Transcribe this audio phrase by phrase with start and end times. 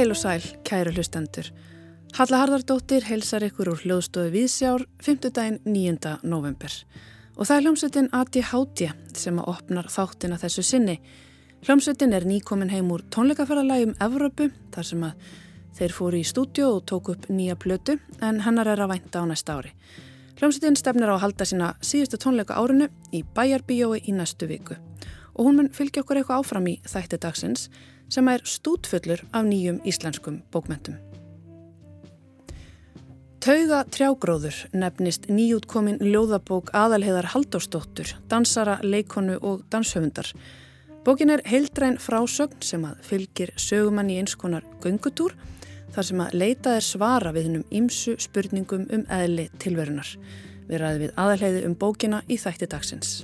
[0.00, 1.50] Heil og sæl, kæru hlustendur.
[2.16, 5.28] Halla Harðardóttir heilsar ykkur úr hljóðstofu Vísjár 5.
[5.28, 6.14] daginn 9.
[6.24, 6.72] november.
[7.36, 10.94] Og það er hljómsveitin Ati Hátja sem að opnar þáttina þessu sinni.
[11.66, 15.28] Hljómsveitin er nýkomin heim úr tónleikaferðalægum Evropu þar sem að
[15.76, 19.28] þeir fóru í stúdjó og tóku upp nýja plötu en hennar er að vænta á
[19.28, 19.76] næsta ári.
[20.40, 24.80] Hljómsveitin stefnir á að halda sína síðustu tónleika árinu í Bæjarbíjói í næstu viku.
[25.36, 27.68] Og hún mun fylgja okkur eitthvað áfram í þætti dagsins
[28.10, 30.98] sem er stútfullur af nýjum íslenskum bókmentum.
[33.40, 40.28] Tauga trjágróður nefnist nýjútkomin ljóðabók aðalheðar Haldósdóttur, dansara, leikonu og danshöfundar.
[41.06, 45.32] Bókin er heildræn frásögn sem að fylgir sögumann í eins konar göngutúr
[45.94, 50.12] þar sem að leita er svara við hennum ímsu spurningum um eðli tilverunar.
[50.68, 53.20] Við ræðum við aðalheiði um bókina í þætti dagsins.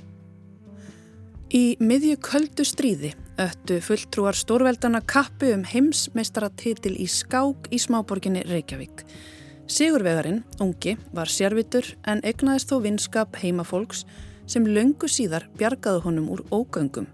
[1.47, 9.05] Í miðju köldu stríði öttu fulltrúar stórveldana kappu um heimsmeistaratitil í skák í smáborginni Reykjavík.
[9.71, 14.03] Sigurvegarinn, ungi, var sérvitur en egnaðist þó vinskap heimafólks
[14.43, 17.07] sem löngu síðar bjargaðu honum úr ógöngum.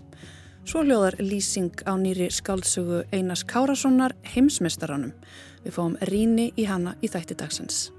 [0.65, 5.13] Svo hljóðar lýsing á nýri skáldsögu Einars Kárassonar heimsmeistaranum.
[5.61, 7.91] Við fáum ríni í hana í þætti dagsins.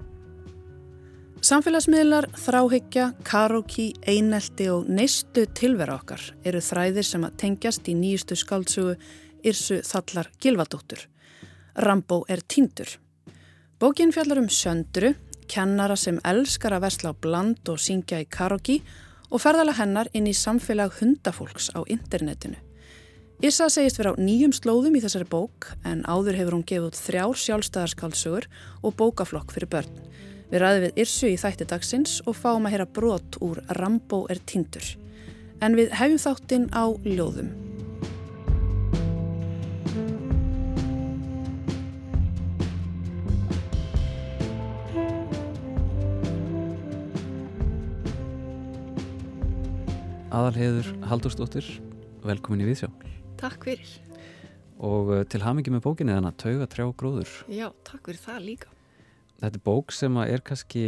[1.45, 8.37] Samfélagsmiðlar, þráhyggja, karóki, einelti og neistu tilvera okkar eru þræðir sem að tengjast í nýjustu
[8.39, 8.95] skáldsögu
[9.45, 11.03] Irsu Þallar Gilvadóttur.
[11.85, 12.95] Rambó er tíndur.
[13.77, 15.13] Bókin fjallar um söndru,
[15.45, 18.79] kennara sem elskar að versla á bland og syngja í karóki
[19.29, 22.57] og ferðala hennar inn í samfélag hundafólks á internetinu.
[23.45, 27.03] Irsa segist vera á nýjum slóðum í þessari bók en áður hefur hún gefið út
[27.05, 28.49] þrjár sjálfstæðarskálsugur
[28.81, 30.33] og bókaflokk fyrir börn.
[30.45, 34.37] Við ræðum við Irsu í þætti dagsins og fáum að heyra brot úr Rambó er
[34.45, 34.85] tindur.
[35.57, 37.49] En við hefjum þáttinn á ljóðum.
[50.35, 51.65] Aðalheður Haldurstóttir,
[52.21, 52.91] velkomin í Víðsjá.
[53.39, 53.97] Takk fyrir.
[54.83, 57.35] Og uh, til hamingi með bókinni þannig að tauga trjá gróður.
[57.49, 58.74] Já, takk fyrir það líka
[59.41, 60.85] þetta er bók sem er kannski,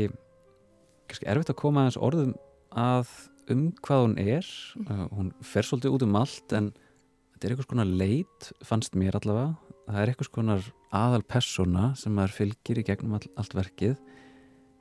[1.10, 2.36] kannski erfitt að koma aðeins orðum
[2.78, 3.12] að
[3.52, 4.50] um hvað hún er.
[4.76, 4.92] Mm.
[4.92, 6.72] uh, hún fer svolítið út um allt en
[7.34, 9.56] þetta er einhvers konar leit fannst mér allavega,
[9.88, 13.98] það er einhvers konar aðal persona sem maður fylgir í gegnum all, allt verkið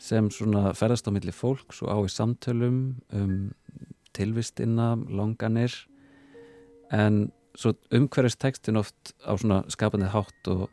[0.03, 2.81] sem svona ferðast á milli fólks og á í samtölum
[3.17, 3.37] um
[4.17, 5.73] tilvistina, langanir.
[6.93, 10.69] En svo umhverjast tekstin oft á svona skapandi hátt og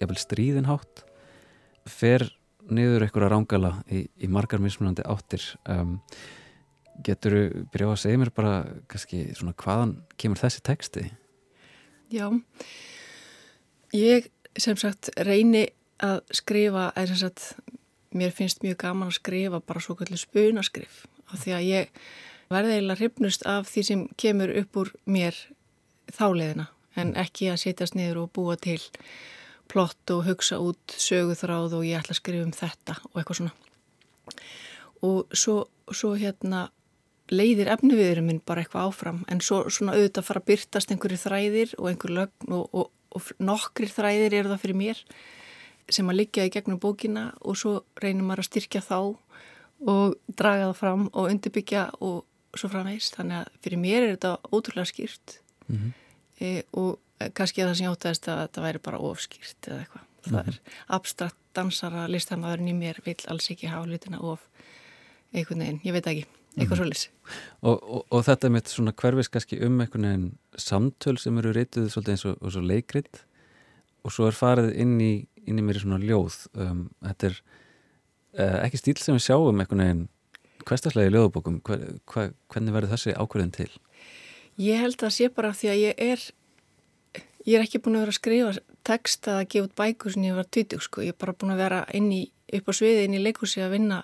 [0.00, 1.04] jafnvel stríðin hátt
[1.88, 2.26] fer
[2.70, 5.44] niður einhverja rángala í, í margar mismunandi áttir.
[5.68, 5.98] Um,
[7.04, 8.54] getur þú byrjað að segja mér bara
[8.90, 11.04] kannski svona hvaðan kemur þessi teksti?
[12.12, 12.26] Já.
[13.96, 15.68] Ég sem sagt reyni
[16.02, 17.54] að skrifa er sem sagt
[18.16, 21.04] mér finnst mjög gaman að skrifa bara svo kallið spunaskrif.
[21.30, 22.02] Af því að ég
[22.50, 25.36] verði eiginlega hrifnust af því sem kemur upp úr mér
[26.10, 28.80] þáleðina en ekki að setjast niður og búa til
[29.70, 33.54] plott og hugsa út söguþráð og ég ætla að skrifa um þetta og eitthvað svona.
[35.06, 35.56] Og svo,
[35.94, 36.68] svo hérna
[37.30, 41.74] leiðir efniviðurum minn bara eitthvað áfram en svo svona auðvitað fara að byrtast einhverju þræðir
[41.78, 45.04] og einhver lögn og, og, og nokkri þræðir eru það fyrir mér
[45.90, 48.98] sem að liggja í gegnum bókina og svo reynir maður að styrkja þá
[49.90, 54.34] og draga það fram og undirbyggja og svo framveist þannig að fyrir mér er þetta
[54.50, 55.38] ótrúlega skýrt
[55.68, 55.92] mm -hmm.
[56.40, 56.98] e, og
[57.36, 60.06] kannski það sem ég ótaðist að þetta væri bara ofskýrt eða eitthvað.
[60.20, 60.48] Það mm -hmm.
[60.48, 64.44] er abstrakt dansara listamæðurinn í mér vil alls ekki hafa hlutina of
[65.32, 66.26] einhvern veginn, ég veit ekki,
[66.56, 66.76] eitthvað mm -hmm.
[66.76, 67.08] svolítið.
[67.62, 71.52] Og, og, og þetta er mitt svona hverfis kannski um einhvern veginn samtöl sem eru
[71.52, 73.24] reytuð svolítið eins og, og svo leikrit
[74.04, 76.46] og svo er farið inn í, inn í mér í svona ljóð.
[76.54, 77.42] Um, þetta er
[78.38, 80.08] uh, ekki stíl sem við sjáum einhvern veginn
[80.66, 83.70] hverstaslega í ljóðbókum, hver, hver, hvernig verður þessi ákverðin til?
[84.60, 86.26] Ég held að sé bara því að ég er
[87.48, 88.52] Ég er ekki búin að vera að skrifa
[88.84, 91.04] text að gefa út bækur sem ég var tvítug sko.
[91.04, 92.22] Ég er bara búin að vera inn í,
[92.56, 94.00] upp á sviði inn í leikúsi að vinna,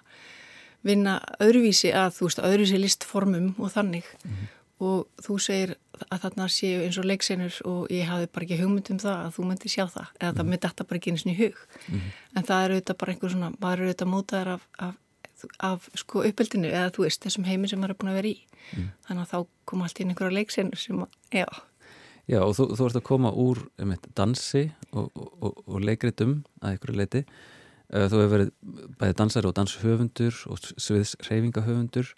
[0.86, 4.08] vinna öðruvísi að þú veist, öðruvísi listformum og þannig.
[4.24, 4.52] Mm -hmm.
[4.86, 5.76] Og þú segir
[6.10, 9.34] að þarna séu eins og leiksenur og ég hafi bara ekki hugmynd um það að
[9.36, 10.06] þú myndi sjá það.
[10.20, 10.36] Eða mm -hmm.
[10.36, 11.56] það myndi þetta bara ekki eins og í hug.
[11.88, 12.10] Mm -hmm.
[12.36, 14.94] En það eru auðvitað bara einhver svona, maður eru auðvitað mótaðar af, af,
[15.58, 18.38] af sko uppeldinu eða þú veist, þessum heiminn sem maður er búin að vera í.
[18.72, 18.88] Mhm.
[19.08, 21.46] Þannig að þá kom allt inn einhverja leiksenur sem, já
[22.26, 26.78] Já og þú, þú ert að koma úr um, dansi og, og, og leikritum að
[26.78, 27.22] ykkur leiti.
[27.92, 28.50] Uh, þú hefur verið
[28.98, 32.10] bæði dansari og danshöfundur og sviðsreyfingahöfundur.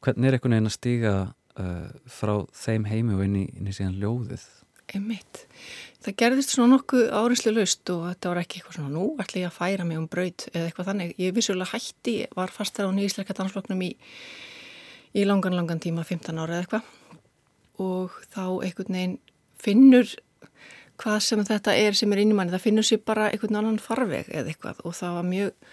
[0.00, 1.14] Hvernig er einhvern veginn að stíga
[1.60, 4.48] uh, frá þeim heimi og inn í, inn í síðan ljóðið?
[4.90, 5.44] einmitt.
[6.02, 9.50] Það gerðist svona nokkuð árinslu löst og þetta var ekki eitthvað svona nú ætla ég
[9.50, 11.12] að færa mig um braut eða eitthvað þannig.
[11.20, 13.90] Ég vissulega hætti, var fastar á nýjísleika dansfloknum í,
[15.14, 16.96] í langan, langan tíma, 15 ára eða eitthvað
[17.80, 19.18] og þá einhvern veginn
[19.60, 20.10] finnur
[21.00, 24.28] hvað sem þetta er sem er innum manni, það finnur sér bara einhvern annan farveg
[24.28, 25.70] eða eitthvað og það var mjög,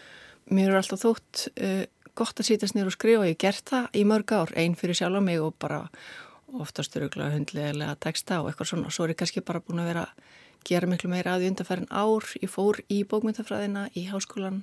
[0.55, 1.83] mér er alltaf þótt uh,
[2.17, 4.97] gott að sýtast nýra og skrifa og ég gert það í mörg ár, einn fyrir
[4.97, 5.83] sjálf á mig og bara
[6.55, 8.91] oftast öruglega hundlega texta og eitthvað svona.
[8.93, 10.35] Svo er ég kannski bara búin að vera að
[10.67, 12.29] gera miklu meira að því undarfærin ár.
[12.41, 14.61] Ég fór í bókmyndafræðina í háskólan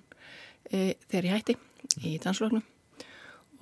[0.70, 1.56] e, þegar ég hætti
[2.04, 2.64] í dansloknum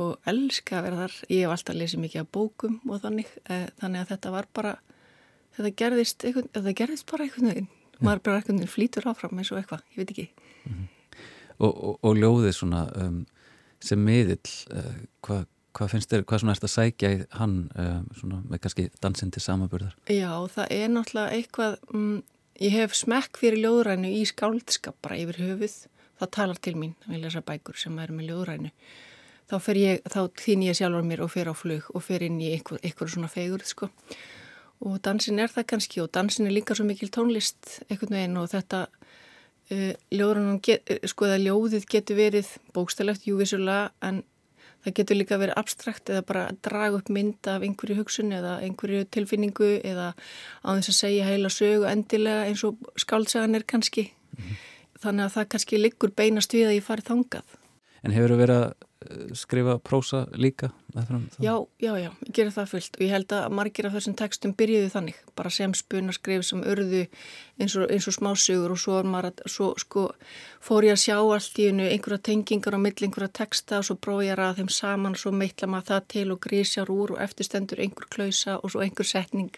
[0.02, 1.18] og elska að vera þar.
[1.28, 4.76] Ég hef alltaf lesið mikið af bókum og þannig, e, þannig að þetta var bara,
[5.56, 7.70] þetta gerðist, eitthvað, þetta gerðist bara einhvern veginn.
[8.02, 10.28] Maður bara einhvern veginn flýtur áfram eins og eitthvað, ég veit ekki.
[10.64, 11.16] Mm -hmm.
[11.58, 13.26] og, og, og ljóðið svona um,
[13.80, 18.08] sem miðill, uh, hvað Hvað finnst þér, hvað svona ert að sækja í hann um,
[18.18, 19.94] svona, með kannski dansinn til samaburðar?
[20.04, 22.18] Já, það er náttúrulega eitthvað, um,
[22.60, 25.78] ég hef smekk fyrir ljóðrænu í skáldskap bara yfir höfuð,
[26.20, 28.72] það talar til mín að lesa bækur sem er með ljóðrænu.
[29.48, 32.52] Þá, ég, þá þýn ég sjálfur mér og fer á flug og fer inn í
[32.52, 33.88] einhver, einhver svona fegur, sko.
[34.82, 38.50] Og dansin er það kannski og dansin er líka svo mikil tónlist einhvern veginn og
[38.50, 38.86] þetta
[39.70, 44.24] uh, get, sko það ljóðið getur verið bókstælegt, júvisulega, en
[44.82, 49.04] Það getur líka verið abstrakt eða bara draga upp mynd af einhverju hugsun eða einhverju
[49.14, 50.08] tilfinningu eða
[50.66, 54.08] á þess að segja heila sögu endilega eins og skáltsagan er kannski.
[54.10, 54.56] Mm -hmm.
[55.04, 57.46] Þannig að það kannski liggur beinast við að ég fari þangað.
[58.02, 58.72] En hefur þú verið að
[59.10, 60.70] Eh, skrifa prósa líka?
[61.40, 62.96] Já, já, já, ég gerir það fullt.
[62.98, 67.06] Og ég held að margir af þessum textum byrjuðu þannig, bara sem spunaskrif sem örðu
[67.62, 70.06] eins og, og smásugur og svo, að, svo sko,
[70.64, 73.96] fór ég að sjá allt í einu einhverja tengingar á mill einhverja texta og svo
[74.02, 77.22] bróð ég að þeim saman og svo meitla maður það til og grísjar úr og
[77.24, 79.52] eftirstendur einhver klausa og svo einhver setning.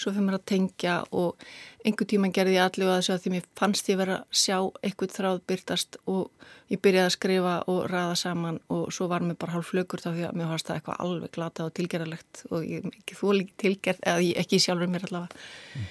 [0.00, 1.44] Svo fyrir maður að tengja og
[1.84, 4.56] einhver tíma gerði ég allir að þessu að því mér fannst ég verið að sjá
[4.84, 9.38] eitthvað þráð byrtast og ég byrjaði að skrifa og ræða saman og svo var mér
[9.40, 12.66] bara hálf flögur þá því að mér fannst það eitthvað alveg glata og tilgerðalegt og
[12.66, 15.40] ég ekki þú líki tilgerð eða ég, ekki sjálfur mér allavega
[15.76, 15.88] mm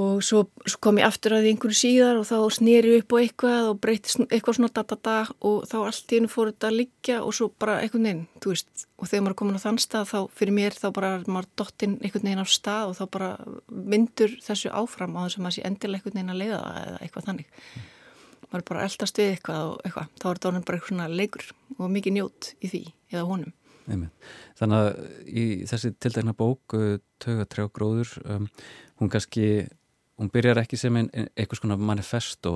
[0.00, 3.16] og svo, svo kom ég aftur að því einhverju síðar og þá snýri upp á
[3.20, 7.18] eitthvað og breyti eitthvað svona da-da-da og þá allt í hennu fór þetta að liggja
[7.20, 10.08] og svo bara einhvern veginn, þú veist og þegar maður er komin á þann stað
[10.08, 13.30] þá fyrir mér þá bara maður dottinn einhvern veginn á stað og þá bara
[13.68, 17.28] myndur þessu áfram á þess að maður sé endilega einhvern veginn að leiða eða eitthvað
[17.28, 17.86] þannig mm.
[18.48, 21.48] maður er bara eldast við eitthvað og eitthvað þá er þetta bara eitthvað svona leikur
[21.76, 23.52] og mikið njót í því eða honum.
[24.58, 24.88] Þannig að
[25.26, 26.76] í þessi tildegna bók
[27.22, 28.46] Tauga trjá gróður um,
[29.00, 29.66] hún kannski
[30.20, 32.54] hún byrjar ekki sem ein, ein, einhvers konar manifesto,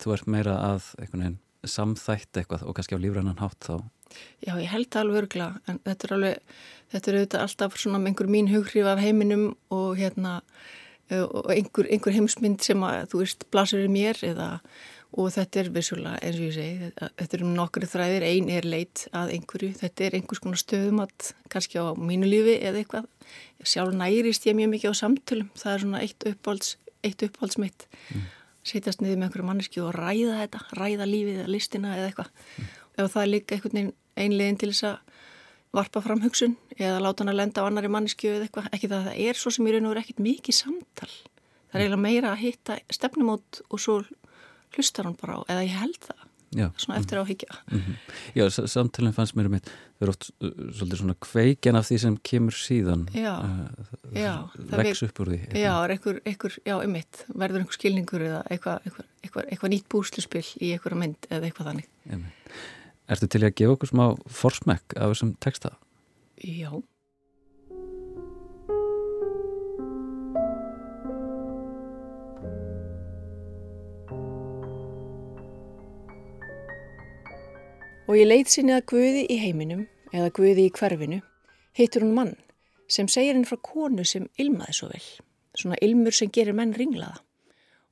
[0.00, 3.74] þú ert meira að veginn samþætt eitthvað og kannski á lífrannan hátt þá.
[4.42, 6.54] Já, ég held það alveg örgla, en þetta er alveg
[6.92, 10.40] þetta er auðvitað alltaf svona einhver mín hughrif af heiminum og hérna
[11.12, 14.48] og einhver, einhver heimsmynd sem að þú veist blasur í mér eða
[15.12, 18.68] og þetta er vissulega eins og ég segi þetta er um nokkru þræðir, einn er
[18.68, 23.10] leit að einhverju, þetta er einhvers konar stöðumat kannski á mínu lífi eða eitthvað.
[23.62, 25.50] Sjálf nærist ég mjög mikið á samtölum.
[25.58, 28.26] Það er svona eitt uppáhalds eitt upphaldsmitt mm.
[28.66, 32.30] setjast niður með einhverju manneski og ræða þetta, ræða lífið eða listina eða eitthvað.
[32.56, 32.70] Mm.
[33.02, 33.92] ef það er líka einhvern veginn
[34.22, 35.18] einlegin til þess að
[35.72, 38.98] varpa fram hugsun eða láta hann að lenda á annari manneski eða eitthvað, ekki það
[38.98, 41.12] að það er svo sem í raun og verið ekkit mikið samtal.
[41.72, 43.94] Það er eiginlega meira að hitta stefnumót og svo
[44.76, 46.66] hlustar hann bara á, eða ég held það Já.
[46.76, 47.94] svona eftir áhyggja mm -hmm.
[48.36, 51.98] Já, samtalið fannst mér um þetta það er oft uh, svolítið svona kveikin af því
[51.98, 53.68] sem kemur síðan Já, uh,
[54.12, 55.60] já vex upp úr því eitthvað.
[55.60, 58.78] Já, einhver, einhver, já, um mitt verður einhver skilningur eða eitthvað
[59.22, 61.88] eitthvað, eitthvað nýtt búsluspill í einhverja mynd eða eitthvað þannig
[63.08, 65.76] Ertu til að gefa okkur smá forsmekk af þessum texta?
[66.36, 66.82] Já
[78.12, 81.22] Og ég leit sinni að Guði í heiminum eða Guði í hverfinu,
[81.72, 82.32] heitur hún mann
[82.84, 85.06] sem segir henn frá konu sem ilmaði svo vel,
[85.56, 87.22] svona ilmur sem gerir menn ringlaða.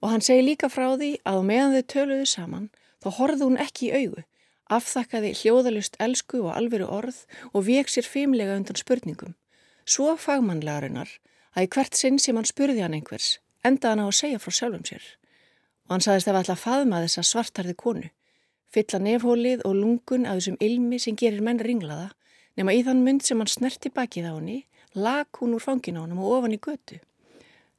[0.05, 2.69] Og hann segir líka frá því að meðan þau töluðu saman
[3.01, 4.27] þá horfði hún ekki í augu,
[4.69, 7.25] afþakkaði hljóðalust elsku og alveru orð
[7.55, 9.33] og veik sér feimlega undan spurningum.
[9.89, 11.17] Svo fagmannlegarinnar
[11.57, 14.53] að í hvert sinn sem hann spurði hann einhvers, enda hann á að segja frá
[14.53, 15.13] sjálfum sér.
[15.89, 18.11] Og hann saðist að það var alltaf faðma þessa svartarði konu
[18.75, 22.11] fylla nefhólið og lungun af þessum ilmi sem gerir menn ringlaða,
[22.57, 24.59] nema í þann mynd sem hann snerti bakið á henni,
[24.95, 27.01] lag hún úr fangin á hann og ofan í götu.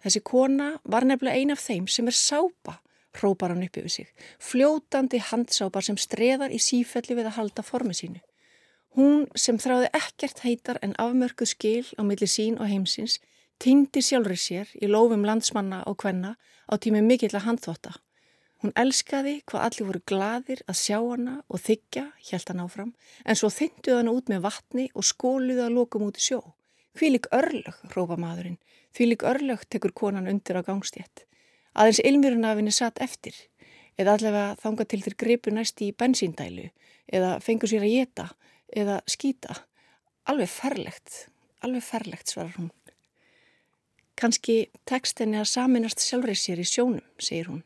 [0.01, 2.79] Þessi kona var nefnilega ein af þeim sem er sápa,
[3.17, 7.97] hrópar hann upp yfir sig, fljótandi handsápar sem streðar í sífelli við að halda formi
[7.97, 8.21] sínu.
[8.97, 13.19] Hún sem þráði ekkert heitar en afmörkuð skil á milli sín og heimsins,
[13.61, 16.31] Týndi sjálfur sér í lofum landsmanna og hvenna
[16.65, 17.91] á tími mikill að handþóta.
[18.61, 22.91] Hún elskaði hvað allir voru gladir að sjá hana og þykja, hjælt hann áfram,
[23.25, 26.41] en svo þynduð hann út með vatni og skóluði að lokum út í sjó.
[26.99, 28.59] Hvílik örlög, rópa maðurinn,
[28.93, 31.25] hvílik örlög tekur konan undir á gangstétt.
[31.73, 33.33] Aðeins ilmjörnafinni satt eftir,
[33.97, 36.67] eða allavega þanga til þér greipu næst í bensíndælu,
[37.09, 38.27] eða fengur sér að geta,
[38.69, 39.57] eða skýta.
[40.29, 41.25] Alveg ferlegt,
[41.65, 42.69] alveg ferlegt, svarar hún.
[44.21, 47.63] Kanski tekst henni að saminast sjálfrið sér í sjónum, segir hún.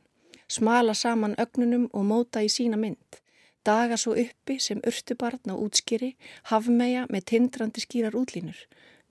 [0.47, 3.21] Smala saman ögnunum og móta í sína mynd.
[3.65, 6.13] Daga svo uppi sem urtubarn á útskýri,
[6.51, 8.59] hafmeja með tindrandi skýrar útlínur.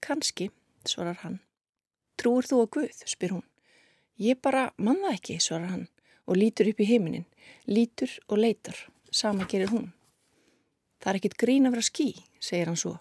[0.01, 0.51] Kanski,
[0.87, 1.41] svarar hann.
[2.17, 3.47] Trúur þú á Guð, spyr hún.
[4.19, 5.89] Ég bara manna ekki, svarar hann
[6.27, 7.27] og lítur upp í heiminin.
[7.69, 8.77] Lítur og leitar.
[9.11, 9.93] Sama gerir hún.
[11.03, 12.09] Það er ekkit grín að vera ský,
[12.41, 12.97] segir hann svo.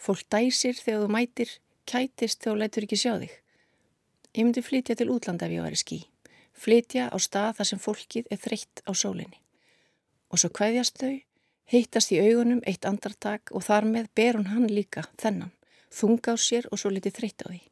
[0.00, 1.54] Fólk dæsir þegar þú mætir,
[1.88, 3.32] kætist þegar þú leitur ekki sjá þig.
[4.36, 5.98] Ég myndi flytja til útlanda ef ég væri ský.
[6.60, 9.38] Flytja á stað þar sem fólkið er þreytt á sólinni.
[10.28, 11.16] Og svo hvaðjast þau,
[11.72, 15.54] heittast í augunum eitt andartak og þar með ber hún hann líka þennan,
[15.88, 17.62] þunga á sér og svo litið þreytt á því.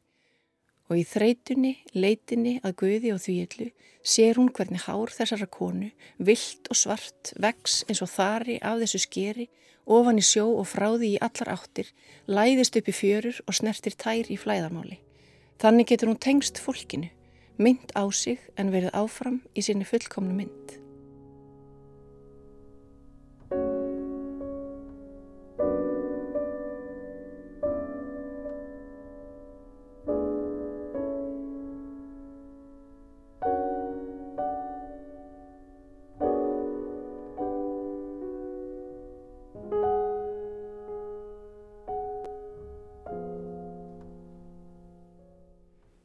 [0.89, 3.69] Og í þreytunni, leitinni að guði og þvíillu
[4.01, 9.03] sér hún hvernig hár þessara konu, vilt og svart, vex eins og þari af þessu
[9.05, 9.49] skeri,
[9.85, 11.93] ofan í sjó og fráði í allar áttir,
[12.25, 14.97] læðist upp í fjörur og snertir tær í flæðarmáli.
[15.61, 17.11] Þannig getur hún tengst fólkinu,
[17.59, 20.77] mynd á sig en verið áfram í sinni fullkomnu mynd.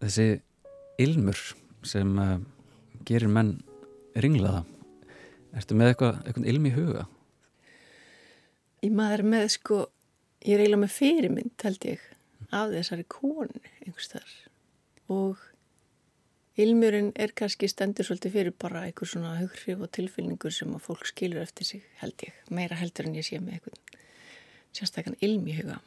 [0.05, 0.44] þessi
[1.01, 1.41] ilmur
[1.87, 2.39] sem uh,
[3.07, 3.57] gerir menn
[4.19, 4.65] ringlaða.
[5.55, 7.05] Ertu með eitthvað, eitthvað ilm í huga?
[8.85, 9.81] Í maður með sko
[10.45, 12.07] ég er eiginlega með fyrirmynd held ég
[12.55, 14.33] af þessari konu einhvers þar
[15.15, 15.45] og
[16.61, 21.09] ilmurinn er kannski stendur svolítið fyrir bara einhver svona hughrif og tilfylningur sem að fólk
[21.11, 24.03] skilur eftir sig held ég, meira heldur en ég sé með eitthvað
[24.75, 25.81] sérstaklega ilm í huga.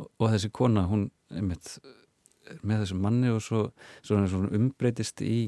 [0.00, 1.76] Og, og þessi kona hún einmitt
[2.62, 3.62] með þessum manni og svo,
[4.06, 4.20] svo,
[4.56, 5.38] umbreytist í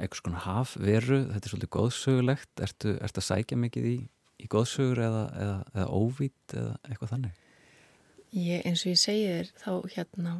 [0.00, 3.96] eitthvað svona hafveru, þetta er svolítið góðsögulegt ertu, ertu að sækja mikið í,
[4.42, 7.38] í góðsögur eða, eða, eða óvít eða eitthvað þannig?
[8.32, 10.34] Ég, eins og ég segi þér þá hérna,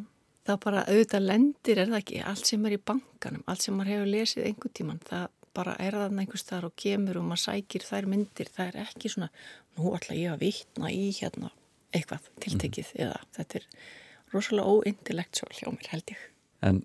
[0.49, 3.95] þá bara auðvitað lendir er það ekki, allt sem er í bankanum allt sem maður
[3.95, 7.85] hefur lesið einhver tíman það bara er það einhvers þar og kemur og maður sækir
[7.85, 9.29] þær myndir, það er ekki svona
[9.77, 11.53] nú ætla ég að vitna í hérna
[11.93, 13.03] eitthvað tiltekið mm.
[13.05, 13.69] eða þetta er
[14.33, 16.25] rosalega óintellectual hjá mér held ég.
[16.63, 16.83] En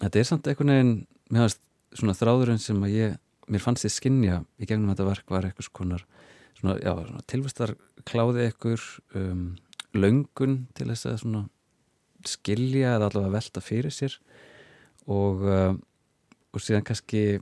[0.00, 0.94] þetta er samt einhvern veginn,
[1.30, 1.62] mér finnst
[1.96, 3.18] svona þráðurinn sem að ég,
[3.52, 6.00] mér fannst ég skinnja í gegnum þetta verk var eitthvað svona,
[6.58, 7.74] svona, já, svona tilvistar
[8.08, 8.86] kláði ekkur
[9.18, 9.48] um,
[9.96, 11.44] löngun til þess að svona
[12.26, 14.16] skilja eða allavega velta fyrir sér
[15.06, 15.74] og, uh,
[16.52, 17.38] og síðan kannski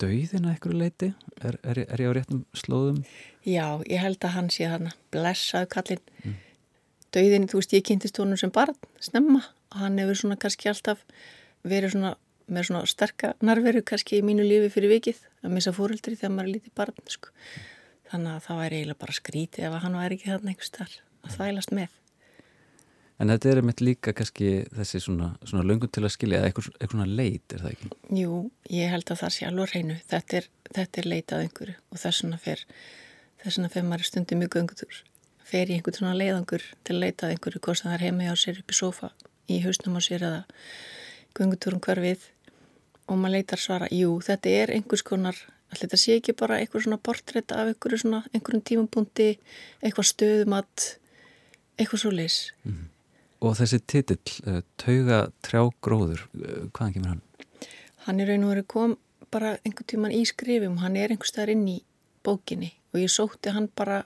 [0.00, 3.00] döiðina eitthvað leiti er, er, er ég á réttum slóðum?
[3.48, 6.40] Já, ég held að hann sé þarna blessaðu kallin mm
[7.14, 9.42] dauðin, þú veist, ég kynntist honum sem barn snemma
[9.72, 11.04] og hann hefur svona kannski alltaf
[11.68, 12.16] verið svona
[12.52, 16.48] með svona sterka narveru kannski í mínu lífi fyrir vikið að missa fóreldri þegar maður
[16.48, 17.32] er lítið barn sko.
[18.10, 21.36] þannig að það væri eiginlega bara skrítið ef hann væri ekki þarna einhvers þar að
[21.36, 21.98] þvælast með
[23.22, 26.72] En þetta er mitt líka kannski þessi svona, svona löngun til að skilja eða eitthvað,
[26.72, 27.90] eitthvað svona leit, er það ekki?
[28.18, 28.38] Jú,
[28.72, 32.24] ég held að það sé alveg reynu þetta er, þetta er leitað einhverju og þess
[32.24, 32.64] vegna fer
[33.42, 35.02] fer maður stundið mjög göngutur
[35.48, 38.60] fer í einhvern svona leiðangur til að leita einhverju hvort það er heima á sér
[38.62, 39.10] upp í sofa
[39.50, 40.44] í hausnum á sér eða
[41.36, 42.28] gungutúrum hverfið
[43.10, 45.36] og maður leitar svara, jú þetta er einhvers konar,
[45.72, 49.28] allir þetta sé ekki bara einhver svona portrétt af einhverju svona einhverjum tímapunkti,
[49.82, 50.88] eitthvað stöðumat
[51.78, 52.88] eitthvað svo leys mm -hmm.
[53.42, 57.22] Og þessi titill uh, Tauga trjá gróður uh, hvaðan kemur hann?
[58.06, 58.96] Hann er raun og verið kom
[59.30, 61.82] bara einhvern tíman í skrifum hann er einhver staðar inn í
[62.22, 64.04] bókinni og ég sótti hann bara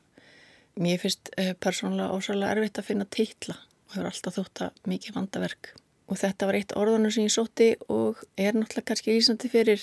[0.81, 5.17] Mér finnst uh, persónulega ósvæmlega erfitt að finna titla og hefur alltaf þótt að mikið
[5.17, 5.71] vandaverk.
[6.07, 9.83] Og þetta var eitt orðunum sem ég sótti og er náttúrulega kannski ísandi fyrir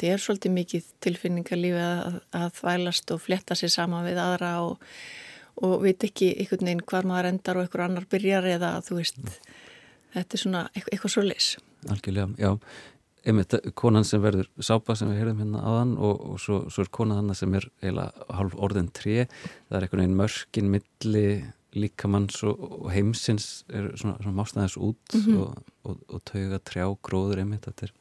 [0.00, 4.86] þetta er svolítið mikið tilfinningarlífi að, að þvælast og fletta sér sama við aðra og,
[5.60, 9.20] og veit ekki einhvern veginn hvar maður endar og einhver annar byrjar eða þú veist
[10.14, 11.50] þetta er svona eitthvað svo leys
[11.90, 12.56] Algjörlega, já
[13.26, 16.90] einmitt konan sem verður sápa sem við heyrðum hérna aðan og, og svo, svo er
[16.94, 21.24] konan hann sem er eiginlega halv orðin tré það er einhvern veginn mörkin milli
[21.76, 25.38] líkamanns og, og heimsins er svona, svona mástæðis út mm -hmm.
[25.38, 27.92] og, og, og tauga trjá gróður einmitt, þetta er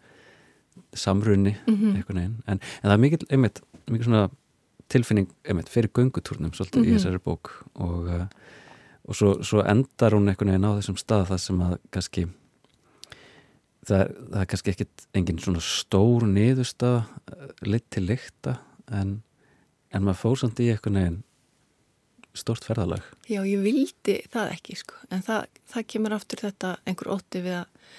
[0.94, 1.96] samrunni mm -hmm.
[1.96, 4.30] einhvern veginn en, en það er mikil, einmitt, mikil svona
[4.90, 6.90] tilfinning, einmitt, fyrir göngutúrnum svolítið mm -hmm.
[6.90, 6.98] í mhm.
[6.98, 8.26] þessari bók og uh,
[9.10, 12.28] og svo, svo endar hún einhvern veginn á þessum stað það sem að kannski
[13.90, 17.02] það það er kannski ekkit engin svona stór niðurstað
[17.68, 18.60] lit til lykta
[18.94, 19.20] en,
[19.94, 21.20] en maður fór samt í einhvern veginn
[22.38, 23.04] stort ferðalag.
[23.28, 27.58] Já, ég vildi það ekki sko, en það, það kemur aftur þetta einhver ótti við
[27.60, 27.92] að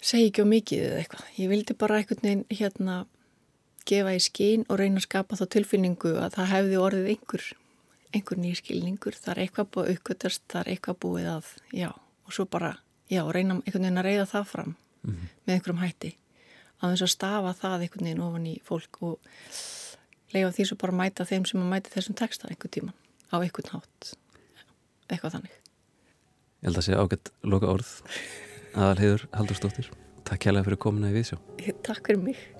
[0.00, 1.24] segja ekki á mikið eða eitthvað.
[1.36, 3.00] Ég vildi bara einhvern veginn hérna
[3.88, 7.46] gefa í skín og reyna að skapa þá tilfinningu að það hefði orðið einhver,
[8.14, 11.90] einhver nýskilningur, það er eitthvað búið aukvöldast, það er eitthvað búið að, já,
[12.26, 12.74] og svo bara,
[13.10, 15.28] já, reyna einhvern veginn að reyða það fram mm -hmm.
[15.46, 16.12] með einhverjum hætti,
[16.80, 19.18] að þess að stafa það einhvern veginn ofan í fólk og
[20.34, 22.94] leiða því svo bara mæta þeim sem að mæta þessum texta einhver tíman
[23.32, 24.14] á einhvern hátt.
[25.10, 25.60] Eitthvað þannig.
[26.60, 27.90] Ég held að sé ágætt loka orð
[28.76, 29.90] aðalheiður Haldurstóttir
[30.28, 31.40] Takk kærlega fyrir komina í Vísjó
[31.86, 32.59] Takk fyrir mig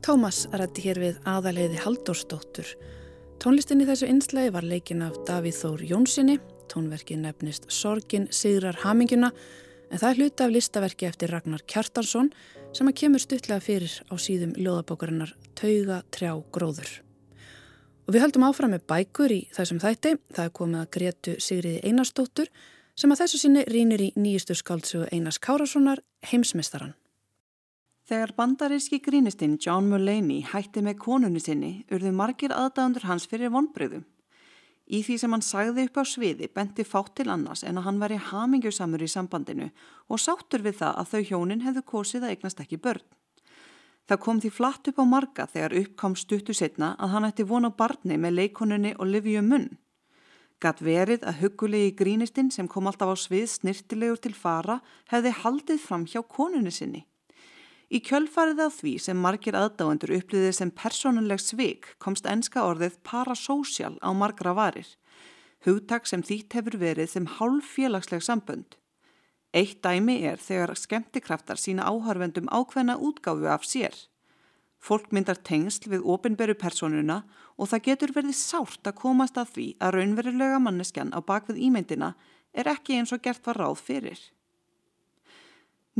[0.00, 2.68] Tómas rætti hér við aðaleiði Haldórsdóttur.
[3.40, 6.38] Tónlistin í þessu einslægi var leikin af Davíð Þór Jónssoni,
[6.72, 9.28] tónverkið nefnist Sorgin Sigrar Haminguna,
[9.92, 12.30] en það er hluti af listaverki eftir Ragnar Kjartansson
[12.72, 16.94] sem að kemur stuttlega fyrir á síðum ljóðabókarinnar Tauga trjá gróður.
[18.08, 21.84] Og við höldum áfram með bækur í þessum þætti, það er komið að Gretu Sigriði
[21.84, 22.48] Einarsdóttur
[22.96, 26.00] sem að þessu sinni rínir í nýjustu skáldsögu Einars Kárassonar,
[26.32, 26.96] heimsmeistaran.
[28.10, 34.02] Þegar bandaríski grínistinn John Mulaney hætti með konunni sinni urðu margir aðdáðundur hans fyrir vonbröðum.
[34.90, 38.00] Í því sem hann sagði upp á sviði benti fátt til annars en að hann
[38.02, 39.68] væri hamingjusamur í sambandinu
[40.10, 43.04] og sáttur við það að þau hjónin hefðu kosið að eignast ekki börn.
[44.10, 47.70] Það kom því flatt upp á marga þegar uppkom stuttu setna að hann ætti vona
[47.70, 49.68] barni með leikonunni Olivia Munn.
[50.58, 54.80] Gatt verið að hugulegi grínistinn sem kom alltaf á svið snirtilegur til fara
[55.14, 57.04] hefði haldið fram hjá konunni sinni.
[57.90, 63.96] Í kjölfarið af því sem margir aðdáendur upplýðið sem personuleg svik komst enska orðið parasósial
[63.98, 64.86] á margra varir,
[65.66, 68.78] hugtak sem þýtt hefur verið sem hálf félagsleg sambönd.
[69.50, 73.96] Eitt dæmi er þegar skemmtikraftar sína áhörvendum ákveðna útgáfu af sér.
[74.78, 77.24] Fólk myndar tengsl við ofinberu personuna
[77.58, 82.14] og það getur verið sárt að komast að því að raunverulega manneskjan á bakvið ímyndina
[82.54, 84.20] er ekki eins og gert var ráð fyrir.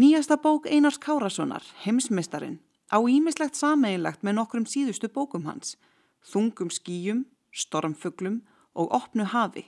[0.00, 5.74] Nýjasta bók Einars Kárassonar, Heimsmeistarinn, á ímislegt sameigilegt með nokkrum síðustu bókum hans,
[6.24, 8.38] Þungum skýjum, Stormfuglum
[8.72, 9.66] og Opnu hafi.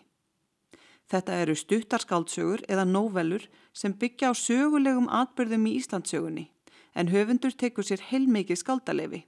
[1.12, 3.44] Þetta eru stuttarskáldsögur eða nóvelur
[3.76, 6.46] sem byggja á sögulegum atbyrðum í Íslandsögunni,
[6.96, 9.26] en höfundur tekur sér heilmikið skáldalefi.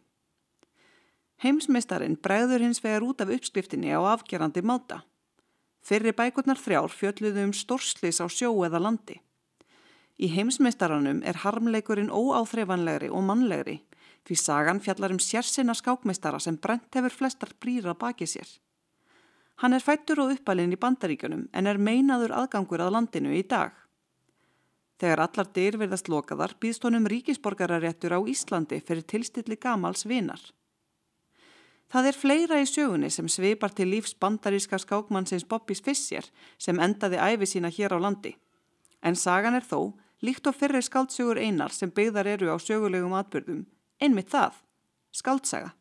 [1.44, 5.02] Heimsmeistarinn bregður hins vegar út af uppskriftinni á afgerandi máta.
[5.84, 9.20] Fyrri bækurnar þrjár fjölluðu um stórslis á sjó eða landi.
[10.14, 13.81] Í heimsmeistaranum er harmleikurinn óáþreifanlegri og mannlegri
[14.24, 18.46] því sagan fjallar um sérsina skákmeistara sem brent hefur flestar brýra baki sér.
[19.62, 23.72] Hann er fættur og uppalinn í bandaríkunum en er meinaður aðgangur að landinu í dag.
[24.98, 30.40] Þegar allar dyr verðast lokaðar býðst honum ríkisborgararéttur á Íslandi fyrir tilstilli gamals vinar.
[31.90, 37.20] Það er fleira í sögunni sem sveipar til lífs bandaríska skákmannsins Bobbys Fissjar sem endaði
[37.20, 38.33] æfi sína hér á landi.
[39.03, 39.92] En sagan er þó
[40.24, 43.64] líkt og fyrri skáldsögur einar sem byggðar eru á sögulegum atbyrðum,
[44.00, 44.56] einmitt það,
[45.12, 45.74] skáltsaga.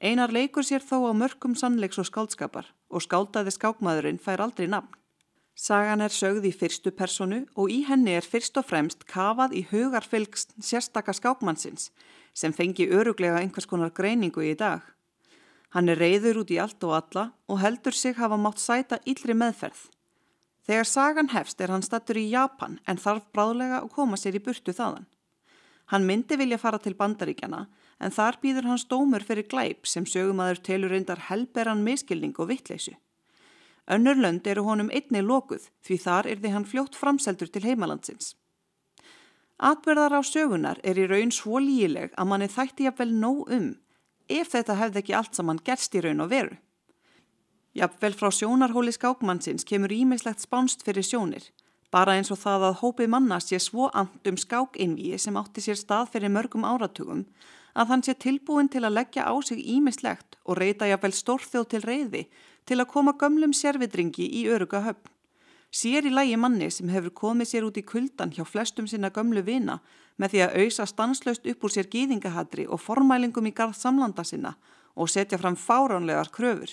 [0.00, 4.90] Einar leikur sér þó á mörgum sannleiks og skáldskapar og skáldaði skákmaðurinn fær aldrei nafn.
[5.54, 9.62] Sagan er sögð í fyrstu personu og í henni er fyrst og fremst kafað í
[9.70, 11.92] hugarfylgst sérstaka skákmannsins
[12.34, 14.82] sem fengi öruglega einhvers konar greiningu í dag.
[15.70, 19.34] Hann er reyður út í allt og alla og heldur sig hafa mátt sæta yllri
[19.38, 19.78] meðferð.
[20.64, 24.44] Þegar sagan hefst er hann stattur í Japan en þarf bráðlega að koma sér í
[24.44, 25.06] burtu þaðan.
[25.92, 27.66] Hann myndi vilja fara til bandaríkjana
[28.00, 32.94] en þar býður hans dómur fyrir glæp sem sögumadur telur reyndar helberan miskilning og vittleysu.
[33.84, 38.32] Önnur lönd eru honum einni lokuð því þar er þið hann fljótt framseldur til heimalandsins.
[39.60, 43.68] Atverðar á sögunar er í raun svo líileg að manni þætti jafnvel nóg um
[44.32, 46.56] ef þetta hefði ekki allt saman gerst í raun og veru.
[47.74, 51.42] Jafnvel frá sjónarhóli skákmannsins kemur ímislegt spánst fyrir sjónir,
[51.90, 55.80] bara eins og það að hópið manna sé svo and um skákeinvíi sem átti sér
[55.80, 57.24] stað fyrir mörgum áratugum
[57.74, 61.82] að hann sé tilbúin til að leggja á sig ímislegt og reyta jafnvel stórþjóð til
[61.82, 62.22] reyði
[62.64, 65.10] til að koma gömlum sérvidringi í öruga höfn.
[65.74, 69.42] Sér í lægi manni sem hefur komið sér út í kuldan hjá flestum sinna gömlu
[69.42, 69.80] vina
[70.14, 74.54] með því að auðsa stanslaust upp úr sér gýðingahatri og formælingum í garð samlanda sinna
[74.94, 76.70] og setja fram fáránlegar kröfur.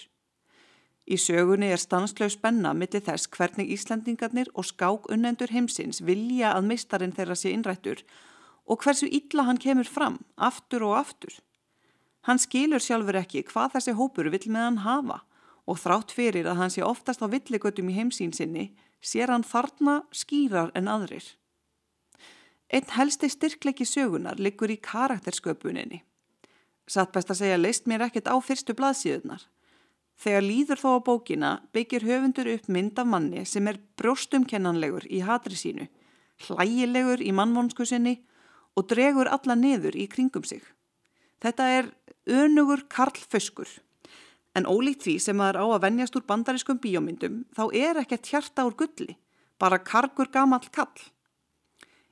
[1.12, 6.70] Í sögunni er stanslaus spenna mitti þess hvernig Íslandingarnir og skák unnendur heimsins vilja að
[6.70, 8.06] mistarinn þeirra sé innrættur
[8.64, 11.34] og hversu illa hann kemur fram, aftur og aftur.
[12.24, 15.20] Hann skilur sjálfur ekki hvað þessi hópur vill með hann hafa
[15.68, 18.66] og þrátt fyrir að hann sé oftast á villigötum í heimsínsinni
[19.02, 21.26] sér hann þarna skýrar en aðrir.
[22.72, 26.06] Einn helsti styrklegi sögunar liggur í karaktersköpuninni.
[26.88, 29.44] Satt best að segja leist mér ekkert á fyrstu blaðsíðunar.
[30.22, 35.24] Þegar líður þó á bókina byggir höfundur upp mynd af manni sem er brjóstumkennanlegur í
[35.26, 35.88] hatri sínu,
[36.46, 38.20] hlægilegur í mannvonsku sinni
[38.78, 40.62] og dregur alla niður í kringum sig.
[41.42, 41.90] Þetta er
[42.30, 43.72] önugur karlföskur.
[44.54, 48.68] En ólíkt því sem maður á að vennjast úr bandariskum bíómyndum þá er ekkert hjarta
[48.68, 49.18] úr gulli,
[49.58, 51.10] bara kargur gamall kall.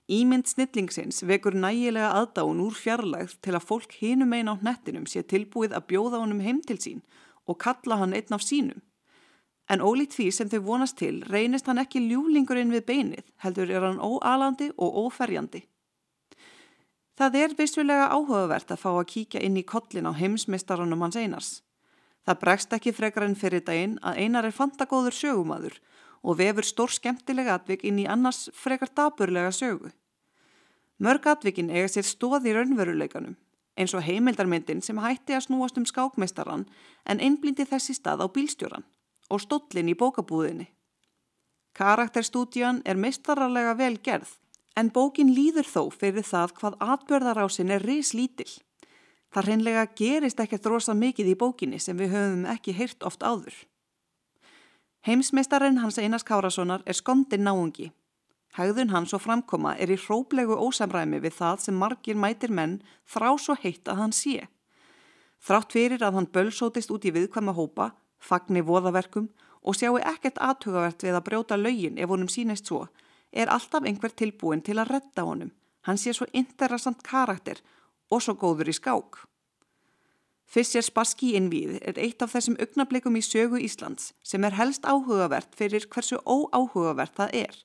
[0.09, 5.21] Ímynd snillingsins vekur nægilega aðdáun úr fjarlægð til að fólk hinum einn á hnettinum sé
[5.21, 7.03] tilbúið að bjóða honum heim til sín
[7.49, 8.83] og kalla hann einn af sínum.
[9.69, 13.85] En ólíkt því sem þau vonast til reynist hann ekki ljúlingurinn við beinið, heldur er
[13.85, 15.65] hann óalandi og óferjandi.
[17.19, 21.49] Það er vissulega áhugavert að fá að kíkja inn í kollin á heimsmeistarunum hans einars.
[22.25, 25.75] Það bregst ekki frekar enn fyrir daginn að einar er fantagóður sögumadur
[26.23, 29.91] og vefur stór skemmtilega atvik inn í annars frekar daburlega sögu.
[30.99, 33.37] Mörg atvikin eiga sér stóð í raunveruleikanum,
[33.79, 36.67] eins og heimildarmyndin sem hætti að snúast um skákmeistaran
[37.05, 38.85] en einblindi þessi stað á bílstjóran
[39.29, 40.67] og stóllin í bókabúðinni.
[41.73, 44.35] Karakterstúdían er meistararlega vel gerð
[44.75, 48.51] en bókin líður þó fyrir það hvað atbörðarásin er rislítill.
[49.33, 53.55] Það reynlega gerist ekkert rosa mikið í bókinni sem við höfum ekki heyrt oft áður.
[55.05, 57.91] Heimsmeistarinn hans Einars Kárassonar er skondin náungi.
[58.57, 63.29] Hægðun hans og framkoma er í hróplegu ósamræmi við það sem margir mætir menn þrá
[63.37, 64.47] svo heitt að hann sé.
[65.39, 69.29] Þrátt fyrir að hann bölsótist út í viðkvæma hópa, fagni voðaverkum
[69.61, 72.87] og sjáu ekkert aðtugavert við að brjóta laugin ef honum sínist svo,
[73.31, 75.53] er alltaf einhver tilbúin til að retta honum.
[75.85, 77.61] Hann sé svo interessant karakter
[78.09, 79.23] og svo góður í skák.
[80.49, 85.53] Fissir Sparski innvíð er eitt af þessum augnablikum í sögu Íslands sem er helst áhugavert
[85.55, 87.59] fyrir hversu óáhugavert það er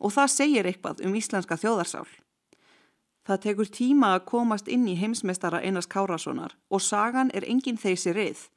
[0.00, 2.08] og það segir eitthvað um íslenska þjóðarsál.
[3.24, 8.12] Það tekur tíma að komast inn í heimsmeistara Einars Kárassonar og sagan er enginn þeysi
[8.12, 8.48] reið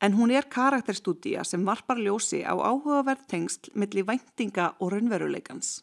[0.00, 5.82] en hún er karakterstúdía sem varpar ljósi á áhugaverð tengst millir væntinga og raunveruleikans.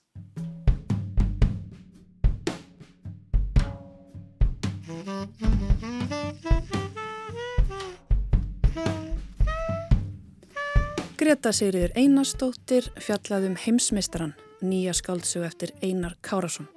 [11.17, 16.67] Greta Sigriður Einarstóttir fjallaðum heimsmeistaran, nýja skáldsög eftir Einar Kárasson.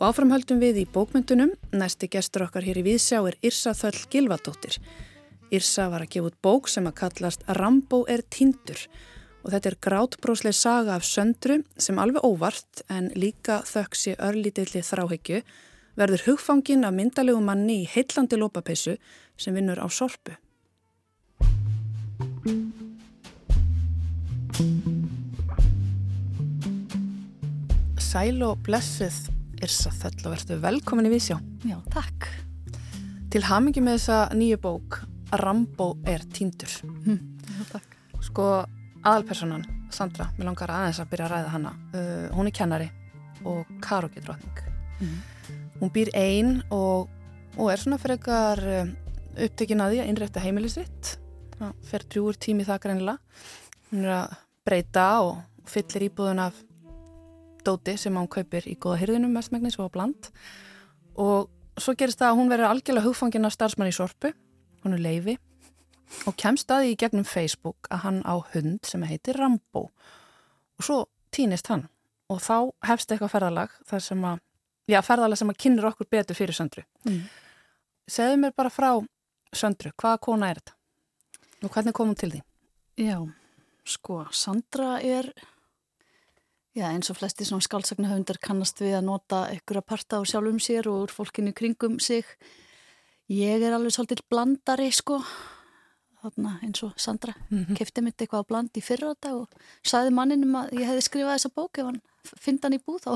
[0.00, 4.80] Og áframhaldum við í bókmyndunum, næsti gestur okkar hér í Víðsjá er Irsa Þöll Gilvadóttir.
[5.52, 8.88] Irsa var að gefa út bók sem að kallast Rambo er tindur
[9.42, 15.42] og þetta er grátbrósleg saga af söndru sem alveg óvart en líka þöksi örlítilli þráhyggju
[15.98, 18.96] verður hugfangin af myndalegu manni í heillandi lópapeisu
[19.36, 20.38] sem vinnur á sorpu.
[28.02, 29.30] Sæl og blessuð
[29.62, 31.36] Irsa Þöll og verður velkomin í Vísjá.
[31.64, 32.26] Já, takk.
[33.32, 34.98] Til hamingi með þessa nýju bók
[35.40, 36.72] Rambo er týndur.
[37.06, 37.94] Hm, já, takk.
[38.26, 38.46] Sko
[39.06, 41.72] aðalpersonan, Sandra, mér langar aðeins að byrja að ræða hana.
[41.94, 42.88] Uh, hún er kennari
[43.48, 44.60] og karokkidrótning.
[45.00, 45.14] Mm.
[45.80, 47.08] Hún býr einn og,
[47.56, 48.92] og er svona frekar uh,
[49.36, 51.14] upptekinn að því að innrætta heimilisitt.
[51.54, 53.40] Það fer drjúur tími það greinilega.
[53.88, 54.36] Hún er að
[54.66, 56.60] breyta og fyllir íbúðun af
[57.66, 60.28] dóti sem hún kaupir í góða hyrðinum mestmægnis og á bland.
[61.20, 64.32] Og svo gerist það að hún verður algjörlega hugfangin af starfsmann í sorpu.
[64.84, 65.38] Hún er leifi
[66.28, 70.84] og kemst að því í gegnum Facebook að hann á hund sem heitir Rambo og
[70.84, 70.98] svo
[71.32, 71.86] týnist hann
[72.28, 72.56] og þá
[72.90, 74.42] hefst eitthvað ferðalag þar sem að,
[74.92, 76.84] já ferðalag sem að kynna okkur betur fyrir Söndru.
[77.08, 77.22] Mm.
[78.10, 78.90] Segðu mér bara frá
[79.56, 80.76] Söndru, hvaða kona er þetta
[81.62, 82.42] og hvernig kom hún til því?
[83.00, 83.16] Já,
[83.82, 85.26] Sko, Sandra er,
[86.76, 90.88] já eins og flesti svona skálsagnahöfundar kannast við að nota einhverja parta á sjálfum sér
[90.90, 92.24] og úr fólkinu kringum sig.
[93.32, 95.20] Ég er alveg svolítið blandari, sko,
[96.22, 97.34] þarna eins og Sandra.
[97.50, 97.76] Mm -hmm.
[97.76, 99.48] Kefti mitt eitthvað á bland í fyrra dag og
[99.82, 102.00] saði manninum að ég hefði skrifað þessa bók ef hann
[102.40, 103.12] fyndi hann í búð þá.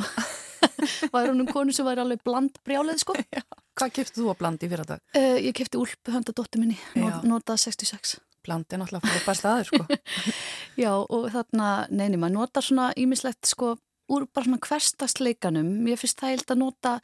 [1.12, 3.14] var hún um konu sem var alveg bland brjálið, sko.
[3.14, 3.42] Já.
[3.76, 5.00] Hvað kefti þú á bland í fyrra dag?
[5.16, 6.78] Uh, ég kefti úlpu handa dóttu minni,
[7.22, 9.86] notað 66 blandi náttúrulega fyrir bara staður sko.
[10.84, 13.74] Já og þarna, neini, maður nota svona ímislegt sko
[14.12, 15.72] úr bara svona hverstagsleikanum.
[15.90, 16.98] Ég finnst það held að nota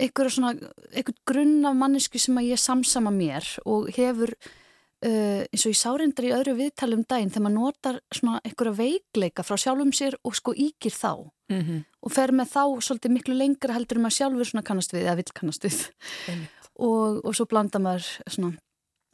[0.00, 0.52] einhverja svona,
[0.92, 4.34] einhvern grunn af mannesku sem að ég samsama mér og hefur
[5.04, 9.46] uh, eins og ég sárindri í öðru viðtalum daginn þegar maður notar svona einhverja veikleika
[9.46, 11.80] frá sjálfum sér og sko ígir þá mm -hmm.
[12.02, 15.16] og fer með þá svolítið miklu lengra heldur um að sjálfur svona kannast við eða
[15.16, 15.90] vil kannast við
[16.78, 18.56] og, og svo blanda maður svona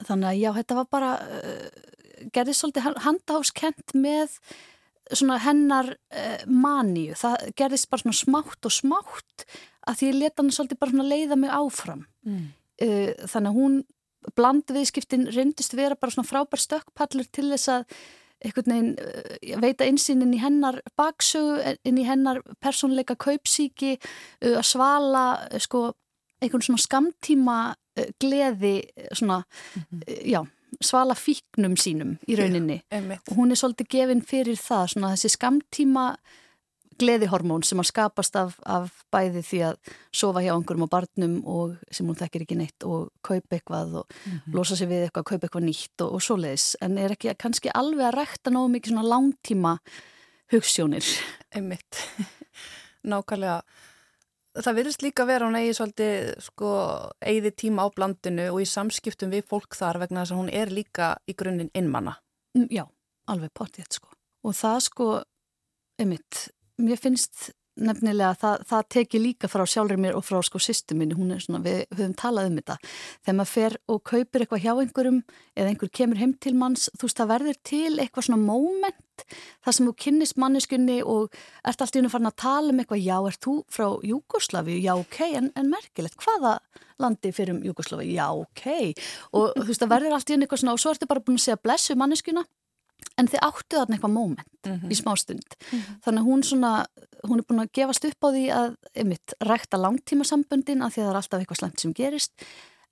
[0.09, 4.37] þannig að já, þetta var bara uh, gerði svolítið handháskent með
[5.13, 9.47] svona hennar uh, maníu, það gerðist bara svona smátt og smátt
[9.89, 12.49] að því ég leta hann svolítið bara svona leiða mig áfram mm.
[12.87, 13.79] uh, þannig að hún
[14.39, 17.97] blandviðskiptin reyndist vera bara svona frábær stökkpallur til þess að
[18.43, 23.93] einhvern veginn veita einsinn inn í hennar baksögu, inn í hennar persónleika kaupsíki,
[24.43, 25.27] að svala
[25.63, 25.85] sko
[26.43, 27.82] einhvern svona skamtíma Eh,
[28.21, 30.21] gleði eh, svona, mm -hmm.
[30.33, 30.47] já,
[30.81, 32.83] svala fíknum sínum í rauninni.
[32.93, 36.17] yeah, og hún er svolítið gefinn fyrir það svona þessi skamtíma
[36.99, 39.77] gleðihormón sem að skapast af, af bæði því að
[40.13, 44.07] sofa hjá einhverjum á barnum og sem hún þekkir ekki neitt og kaupa eitthvað og
[44.07, 44.55] mm -hmm.
[44.55, 46.77] losa sig við eitthvað, kaupa eitthvað nýtt og, og svoleiðis.
[46.81, 49.79] En er ekki kannski alveg að rekta nógu mikið svona langtíma
[50.53, 51.05] hugssjónir
[51.55, 51.97] Einmitt,
[53.11, 53.63] nákvæmlega
[54.53, 56.71] Það virðist líka vera hún eigi svolítið sko
[57.25, 60.73] eigði tíma á blandinu og í samskiptum við fólk þar vegna þess að hún er
[60.73, 62.19] líka í grunninn innmanna.
[62.59, 62.85] Mm, já,
[63.33, 64.13] alveg portið sko.
[64.45, 65.07] Og það sko,
[66.03, 66.43] einmitt,
[66.83, 71.17] mér finnst nefnilega það, það teki líka frá sjálfur mér og frá sko sýstu minni,
[71.17, 72.77] hún er svona, við höfum talað um þetta.
[73.23, 75.21] Þegar maður fer og kaupir eitthvað hjá einhverjum
[75.57, 79.27] eða einhver kemur heim til manns, þú veist það verður til eitthvað svona moment,
[79.65, 83.05] það sem þú kynnist manneskunni og ert alltaf inn að fara að tala um eitthvað,
[83.07, 84.79] já, ert þú frá Júkoslavi?
[84.85, 86.59] Já, ok, en, en merkilegt, hvaða
[87.03, 88.13] landi fyrir um Júkoslavi?
[88.17, 88.67] Já, ok,
[89.39, 91.47] og þú veist það verður alltaf inn eitthvað svona og svo ertu bara búin að
[91.47, 92.45] segja blessu manneskuna
[93.19, 94.91] en þið áttu þarna eitthvað moment mm -hmm.
[94.93, 95.99] í smástund mm -hmm.
[96.05, 96.73] þannig að hún svona
[97.23, 101.01] hún er búin að gefast upp á því að einmitt, rækta langtíma sambundin að því
[101.01, 102.33] að það er alltaf eitthvað slemt sem gerist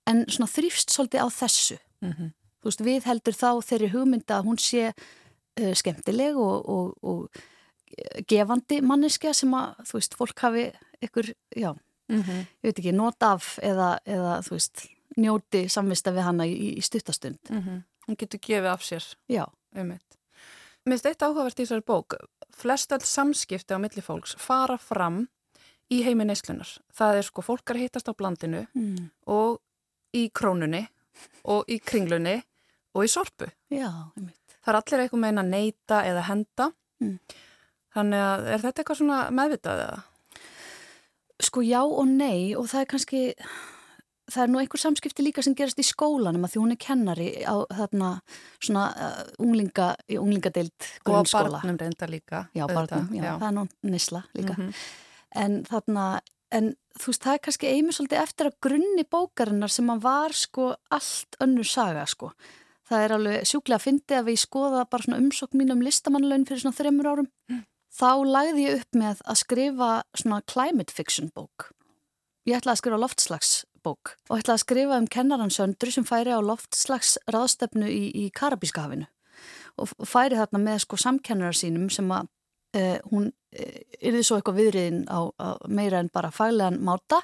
[0.07, 2.31] en svona þrýfst svolítið á þessu mm -hmm.
[2.63, 4.93] veist, við heldur þá þeirri hugmynda að hún sé
[5.59, 7.29] uh, skemmtileg og, og, og
[8.27, 10.71] gefandi manneskja sem að, veist, fólk hafi
[11.01, 11.75] ykkur, já,
[12.63, 17.39] ég veit ekki nota af eða, eða veist njóti samvista við hana í, í stuttastund
[18.11, 19.45] Hún getur gefið af sér Já
[19.79, 20.17] um eitt.
[20.83, 22.15] Mér finnst eitt áhugavert í þessari bók.
[22.51, 25.29] Flest all samskipti á milli fólks fara fram
[25.87, 26.67] í heimi neyslunar.
[26.91, 29.07] Það er sko fólkar hittast á blandinu mm.
[29.31, 29.61] og
[30.11, 30.83] í krónunni
[31.47, 32.35] og í kringlunni
[32.91, 33.47] og í sorpu.
[33.71, 33.87] Já,
[34.19, 34.57] eitt.
[34.59, 36.71] Það er allir eitthvað meina neyta eða henda.
[36.99, 37.17] Mm.
[37.95, 40.01] Þannig að er þetta eitthvað svona meðvitað eða?
[41.47, 43.23] Sko já og nei og það er kannski
[44.31, 47.29] það er nú einhver samskipti líka sem gerast í skólanum að því hún er kennari
[47.43, 48.11] á þarna
[48.63, 51.47] svona uh, unglinga unglingadeild grunnskóla.
[51.49, 52.45] Og barnum reynda líka.
[52.57, 54.55] Já, barnum, já, já, það er nú nýsla líka.
[54.57, 54.85] Mm -hmm.
[55.41, 59.89] En þarna, en þú veist, það er kannski einu svolítið eftir að grunni bókarinnar sem
[59.89, 62.31] að var sko allt önnur saga sko.
[62.89, 66.45] Það er alveg sjúklega að fyndi að við skoða bara svona umsokk mín um listamannlaun
[66.45, 67.27] fyrir svona þreymur árum.
[67.49, 67.63] Mm.
[67.91, 71.71] Þá lagði ég upp með að skrifa svona climate fiction bók.
[72.45, 74.15] Ég ætlaði að skrifa loftslags bók.
[74.29, 78.85] Og ætlaði að skrifa um kennaran Söndru sem færi á loftslags ráðstefnu í, í Karabíska
[78.85, 79.07] hafinu.
[79.81, 82.29] Og færi þarna með sko samkennara sínum sem að
[82.77, 87.21] uh, hún eh, yrði svo eitthvað viðriðin á, á meira en bara faglegan máta.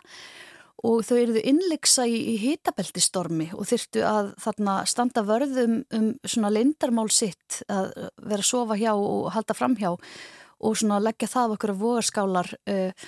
[0.88, 6.52] Og þau yrðu innleiksa í, í hitabeltistormi og þyrtu að þarna standa vörðum um svona
[6.54, 11.56] lindarmál sitt að vera að sofa hjá og halda fram hjá og svona leggja það
[11.56, 13.08] okkur af vogarskálar uh,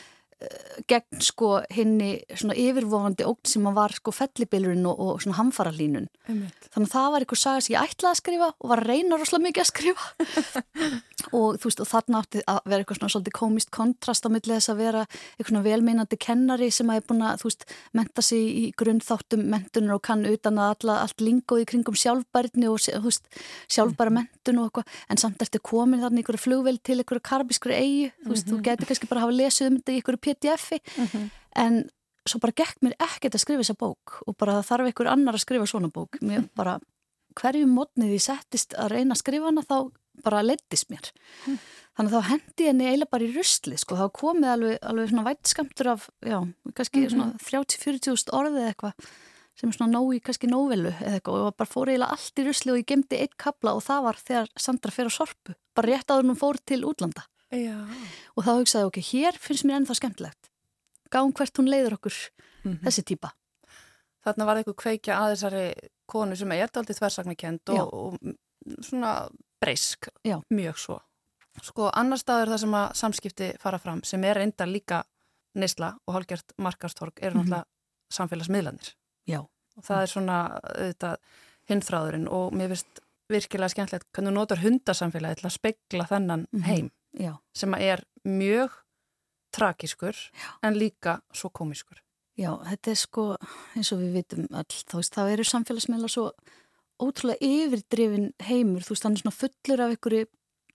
[0.88, 6.08] gegn sko henni svona yfirvofandi ógn sem var sko fellibilurinn og, og svona hamfara línun
[6.30, 9.18] þannig að það var einhver saga sem ég ætlaði að skrifa og var að reyna
[9.20, 10.04] rosalega mikið að skrifa.
[11.36, 14.56] Og þú veist og þarna átti að vera eitthvað svona svolítið komist kontrast á millið
[14.56, 17.66] þess að vera eitthvað svona velmeinandi kennari sem að er búin að þú veist
[18.00, 22.80] menta sig í grunnþáttum mentunar og kann utan að alla, allt lingoði kringum sjálfbærni og
[22.86, 23.26] þú veist
[23.68, 24.18] sjálfbæra mhm.
[24.24, 24.88] mentun og eitthvað.
[25.12, 28.64] En samt eftir komin þarna einhverju flugvel til einhverju karabískru eigi þú veist, mm -hmm.
[28.64, 28.64] þú
[30.30, 30.36] mhm.
[30.36, 31.30] að pdf-i mm -hmm.
[31.56, 31.90] en
[32.30, 35.38] svo bara gekk mér ekkert að skrifa þessa bók og bara það þarf einhver annar
[35.38, 36.80] að skrifa svona bók mér bara,
[37.40, 39.92] hverju mótnið ég settist að reyna að skrifa hana þá
[40.24, 41.12] bara leittist mér.
[41.48, 41.58] Mm.
[41.98, 45.26] Þannig að þá hendi henni eiginlega bara í rusli, sko, þá komið alveg, alveg svona
[45.28, 46.38] vætskamtur af, já,
[46.76, 47.34] kannski mm -hmm.
[47.50, 48.94] svona 30-40 orðið eitthvað
[49.60, 52.46] sem er svona nóg í kannski nóvelu eða eitthvað og bara fór eiginlega allt í
[52.48, 55.88] rusli og ég gemdi eitt kabla og það var þegar Sandra fer á sorpu, bara
[55.88, 57.26] rétt áður hún fór til útlanda.
[57.50, 57.78] Já.
[58.38, 60.50] Og þá hugsaði ok, hér finnst mér ennþá skemmtilegt.
[61.10, 62.84] Gáum hvert hún leiður okkur mm -hmm.
[62.86, 63.32] þessi típa.
[64.24, 68.18] Þarna var eitthvað kveikja að þessari konu sem er aldrei þversaknakent og, og
[68.86, 69.30] svona
[69.62, 70.42] breysk, Já.
[70.50, 71.00] mjög svo.
[71.64, 75.04] Sko annar staður það sem að samskipti fara fram sem er enda líka
[75.56, 77.40] neysla og hálgjört markastorg er mhm.
[77.40, 78.14] náttúrulega mm -hmm.
[78.14, 78.96] samfélagsmiðlanir.
[79.28, 79.40] Já.
[79.78, 81.16] Og það er svona auðvitað
[81.70, 86.60] hinþráðurinn og mér finnst virkilega skemmtilegt hvernig þú notar hundasamfélagi til að spegla þennan mm
[86.60, 86.66] -hmm.
[86.66, 87.38] heim Já.
[87.56, 88.76] sem er mjög
[89.56, 90.16] trakískur
[90.64, 91.98] en líka svo komiskur.
[92.40, 93.24] Já, þetta er sko
[93.76, 96.30] eins og við vitum all, þá veist, eru samfélagsmiðla svo
[97.00, 100.30] ótrúlega yfirdrifin heimur, þú veist, hann er svona fullur af einhverju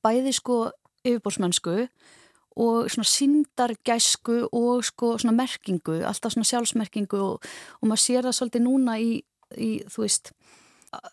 [0.04, 0.58] bæði sko
[1.04, 1.76] yfirbórsmennsku
[2.64, 7.48] og svona síndargæsku og sko svona merkingu, alltaf svona sjálfsmerkingu og,
[7.80, 9.16] og maður sér það svolítið núna í,
[9.56, 10.30] í þú veist,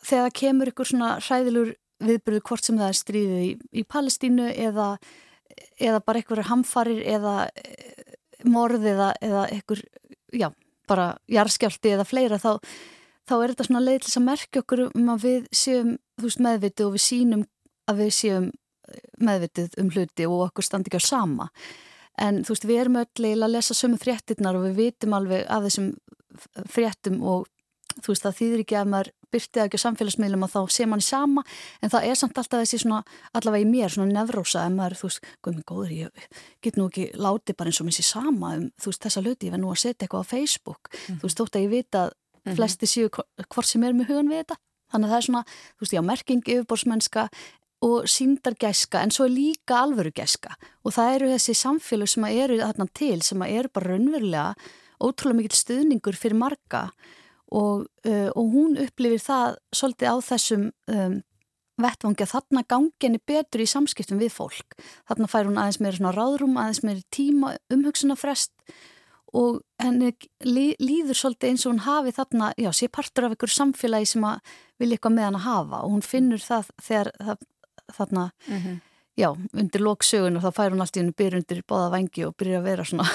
[0.03, 4.47] þegar það kemur ykkur svona hræðilur viðbyrðu hvort sem það er stríðið í, í Palestínu
[4.51, 4.87] eða,
[5.79, 8.15] eða bara einhverju hamfarir eða eh,
[8.49, 9.83] morð eða, eða einhver,
[10.33, 10.49] já,
[10.89, 12.57] bara jarðskjálti eða fleira þá
[13.29, 16.87] þá er þetta svona leið til að merkja okkur um að við séum veist, meðvitið
[16.87, 17.45] og við sínum
[17.91, 21.49] að við séum eh, meðvitið um hluti og okkur standi ekki á sama.
[22.21, 25.63] En þú veist, við erum öll að lesa sömu fréttinnar og við vitum alveg af
[25.65, 25.93] þessum
[26.69, 27.47] fréttum og
[27.99, 31.05] þú veist, það þýðir ekki að maður byrtið ekki á samfélagsmiðlum og þá sé manni
[31.05, 31.43] sama
[31.81, 33.03] en það er samt alltaf þessi svona
[33.37, 36.25] allavega í mér, svona nefrósa en maður, þú veist, guðminn góður, ég
[36.63, 39.47] get nú ekki láti bara eins og minn sé sama um þú veist, þessa hluti,
[39.47, 41.21] ég verð nú að setja eitthvað á Facebook mm.
[41.21, 42.55] þú veist, þótt að ég vita að mm -hmm.
[42.55, 44.57] flesti séu hvort sem er með hugan við þetta
[44.91, 47.29] þannig að það er svona, þú veist, já, merking yfirbórsmennska
[47.81, 50.53] og síndargæska en svo er líka alvörugæska
[50.85, 52.55] og það eru þessi samfélag sem eru
[57.51, 61.19] og, uh, og hún upplifir það svolítið á þessum um,
[61.81, 64.77] vettvangi að þarna ganginni betur í samskiptum við fólk.
[65.09, 68.53] Þarna fær hún aðeins meira svona ráðrum, aðeins meira tíma umhugsunafrest
[69.37, 70.11] og henni
[70.43, 74.55] líður svolítið eins og hún hafi þarna, já, sé partur af einhverju samfélagi sem að
[74.81, 77.45] vilja eitthvað með hann að hafa og hún finnur það þegar það,
[77.97, 78.81] þarna, mm -hmm.
[79.21, 82.35] já, undir lóksögun og þá fær hún allt í hennu byrjur undir bóða vangi og
[82.35, 83.07] byrjur að vera svona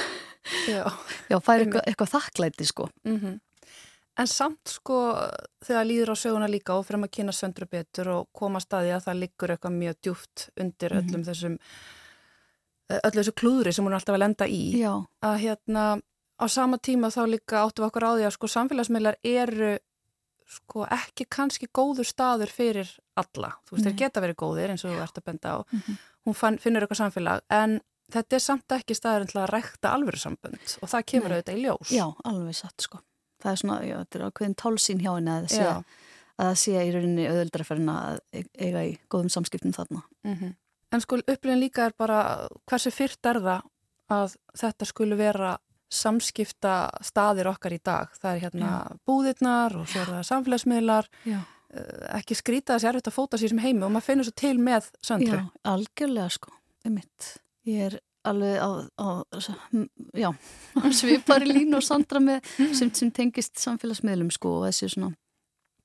[0.64, 0.82] já,
[1.30, 3.40] já fær eitthvað, eitthvað þakklæti sko mm -hmm.
[4.16, 4.98] En samt sko
[5.64, 9.04] þegar líður á söguna líka og fyrir að kynna söndru betur og koma staði að
[9.08, 11.28] það liggur eitthvað mjög djúft undir öllum mm -hmm.
[11.28, 11.58] þessum
[12.88, 14.92] öllu þessu klúðri sem hún er alltaf að lenda í Já.
[15.22, 15.84] að hérna
[16.36, 19.78] á sama tíma þá líka áttu við okkur á því að sko samfélagsmiðlar eru
[20.46, 24.94] sko ekki kannski góður staður fyrir alla, þú veist þeir geta verið góðir eins og
[24.94, 25.96] þú ert að benda á mm -hmm.
[26.26, 27.80] hún fann, finnur eitthvað samfélag en
[28.12, 31.36] þetta er samt ekki staður til að rekta alvöru sambönd og það kemur Nei.
[31.36, 32.98] auðvitað í ljós Já, alveg satt sko
[33.42, 35.48] það er svona, já, þetta er ákveðin tálsín hjá henni að
[36.36, 40.54] það sé í rauninni auðvöldraferna að eiga í góðum samskiptum þarna mm -hmm.
[40.94, 42.20] En sko upplifin líka er bara
[42.68, 43.64] hversu fyrrt er það
[44.16, 45.56] að þetta skulle vera
[45.92, 48.14] samskipta staðir okkar í dag.
[48.18, 48.96] Það er hérna Já.
[49.08, 51.10] búðirnar og svo er það samfélagsmiðlar.
[51.26, 51.38] Já.
[51.76, 54.54] Eh, ekki skrýta þessi erfitt að fóta sér sem heimi og maður finnur svo til
[54.62, 55.42] með söndru.
[55.42, 56.54] Já, algjörlega sko.
[56.86, 57.30] Er mitt.
[57.66, 59.08] Ég er alveg á, á
[60.16, 60.30] já,
[60.98, 62.44] svipari línu og sandra með
[62.76, 65.14] sem, sem tengist samfélagsmiðlum sko og þessi svona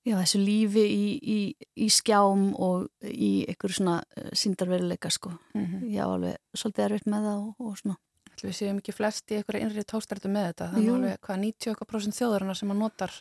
[0.08, 1.40] já, þessu lífi í, í,
[1.86, 5.34] í skjám og í einhverju svona eh, síndarveruleika sko.
[5.54, 5.92] Mm -hmm.
[5.94, 7.98] Já, alveg svolítið erfitt með það og, og svona.
[8.42, 10.70] Við séum ekki flest í einhverju innri tókstærtu með þetta.
[10.78, 13.12] Er alveg hvað 90% þjóðurinn sem að notar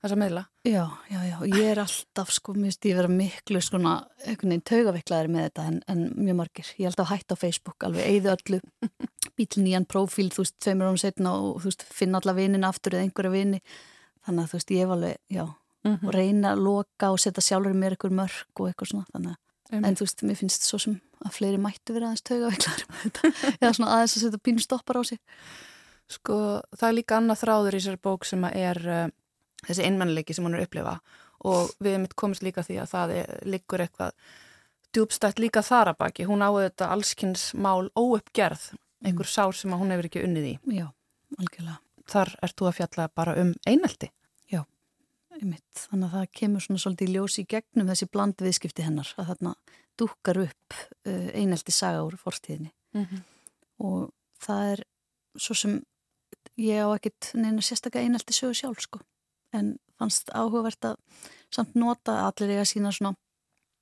[0.00, 0.42] þessa meðla.
[0.66, 1.36] Já, já, já.
[1.46, 3.94] Ég er alltaf sko, mér finnst ég vera miklu svona
[4.24, 6.72] einhvern veginn taugaveiklaðir með þetta en, en mjög margir.
[6.80, 8.60] Ég held að hætta á Facebook alveg, eigðu öllu,
[9.36, 12.96] bíl nýjan profíl, þú veist, tveimur árum setna og þú veist, finna alla vinnin aftur
[12.96, 13.62] eða einhverja vinni.
[14.26, 15.44] Þannig að þú veist, ég hef alveg, já,
[15.84, 16.06] mm -hmm.
[16.06, 19.84] og reyna að loka og setja sjálfur mér eitthvað mörg og eitthvað svona þannig að,
[19.86, 22.80] en þú veist, mér finnst svo sem að fleiri mættu vera aðeins taugaveiklar
[23.60, 25.18] eða svona aðeins að setja pínu stoppar á sig
[26.10, 29.04] Sko, það er líka annað þráður í sér bók sem er uh,
[29.66, 30.94] þessi einmannleiki sem hún er að upplifa.
[31.50, 34.14] Og við erum mitt komist líka því að það er, liggur eitthvað
[34.94, 38.72] djúbstætt líka þar að baki, hún áður þetta allskynns mál óuppgerð
[39.04, 39.32] einhver mm.
[39.32, 40.54] sár sem hún hefur ekki unnið í.
[40.80, 40.88] Já,
[41.38, 41.78] algjörlega.
[42.10, 44.10] Þar ert þú að fjalla bara um einelti.
[45.40, 45.84] Einmitt.
[45.88, 49.52] Þannig að það kemur svona svolítið ljósi í gegnum þessi bland viðskipti hennar að þarna
[50.00, 53.22] dúkar upp uh, einelti saga úr fórstíðinni mm -hmm.
[53.86, 54.82] og það er
[55.36, 55.78] svo sem
[56.60, 59.00] ég á ekkit neina sérstaklega einelti sögu sjálf sko
[59.56, 60.96] en fannst áhugavert að
[61.52, 63.16] samt nota allir eiga sína svona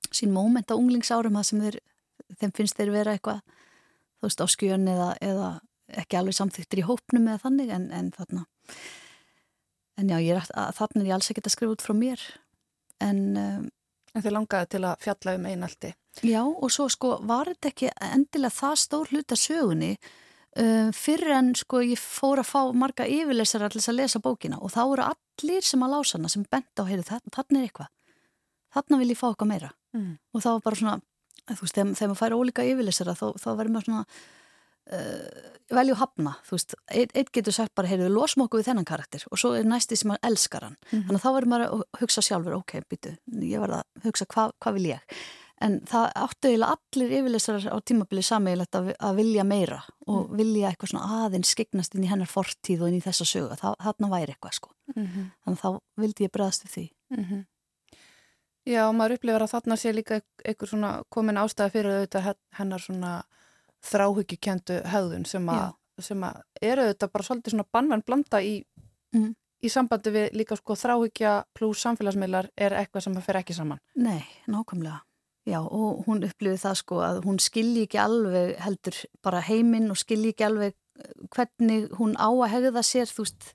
[0.09, 1.79] sín móment á unglingsárum það sem þeir,
[2.41, 3.41] þeim finnst þeir vera eitthvað
[4.19, 5.49] þú veist á skjön eða, eða
[6.01, 8.45] ekki alveg samþyktir í hópnum eða þannig en, en þarna
[9.99, 12.23] en já, er að þarna er ég alls ekkert að skrifa út frá mér
[13.03, 13.67] en um,
[14.09, 15.91] En þið langaði til að fjalla um einaldi
[16.25, 19.91] Já, og svo sko var þetta ekki endilega það stór hluta sögunni
[20.57, 24.73] um, fyrir en sko ég fór að fá marga yfirleysar allir að lesa bókina og
[24.73, 27.93] þá eru allir sem að lása hana sem bent á heyrðu þarna er eitthvað,
[28.73, 29.75] þarna vil ég fá eitthvað meira.
[29.89, 30.19] Mm.
[30.37, 30.99] og það var bara svona
[31.49, 34.03] þú veist, þegar, þegar maður fær ólíka yfirleysara þá, þá verður maður svona
[34.93, 36.75] uh, velju hafna, þú veist.
[36.99, 40.11] Eitt getur sagt bara, heyrðu, losum okkur við þennan karakter og svo er næsti sem
[40.11, 40.77] maður elskar hann.
[40.89, 41.03] Mm.
[41.07, 44.55] þannig að þá verður maður að hugsa sjálfur ok, býtu, ég verða að hugsa hvað
[44.57, 45.19] hva vil ég
[45.65, 50.35] en það áttu eiginlega allir yfirleysar á tímabili sammeilegt að, að vilja meira og mm.
[50.39, 54.11] vilja eitthvað svona aðeins skeignast inn í hennar fortíð og inn í þessa sögu, þarna
[54.11, 55.31] væri eitthvað sko -hmm.
[55.45, 55.69] þannig þá
[56.03, 56.85] vildi ég bregðast við því
[57.15, 57.47] -hmm.
[58.69, 63.11] Já, maður upplifar að þarna sé líka einhver svona komin ástæði fyrir auðvitað hennar svona
[63.89, 65.71] þráhyggjukendu höðun sem að,
[66.03, 68.59] sem að eru auðvitað bara svolítið svona bannvenn blanda í,
[69.15, 69.31] mm.
[69.63, 73.81] í sambandi við líka sko þráhyggja pluss samfélagsmiðlar er eitthvað sem fer ekki saman.
[73.95, 74.99] Nei, nákvæmlega.
[75.49, 79.97] Já, og hún upplifið það sko að hún skilji ekki alveg heldur bara heiminn og
[79.97, 83.49] skilji ekki alveg eh, hvernig hún á að hegða sér, þú veist,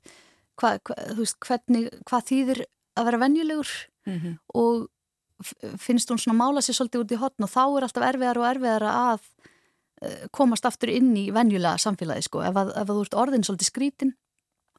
[0.61, 2.64] hva, hva, þú veist hvernig, hvað þýðir
[2.95, 3.70] að vera venjulegur
[4.07, 4.34] mm -hmm.
[4.55, 4.88] og
[5.78, 8.49] finnst hún svona mála sér svolítið út í hotn og þá er alltaf erfiðar og
[8.51, 9.20] erfiðar að
[10.05, 13.45] Eh, komast aftur inn í venjulega samfélagi sko, ef, að, ef að þú ert orðin
[13.47, 14.12] svolítið skrítin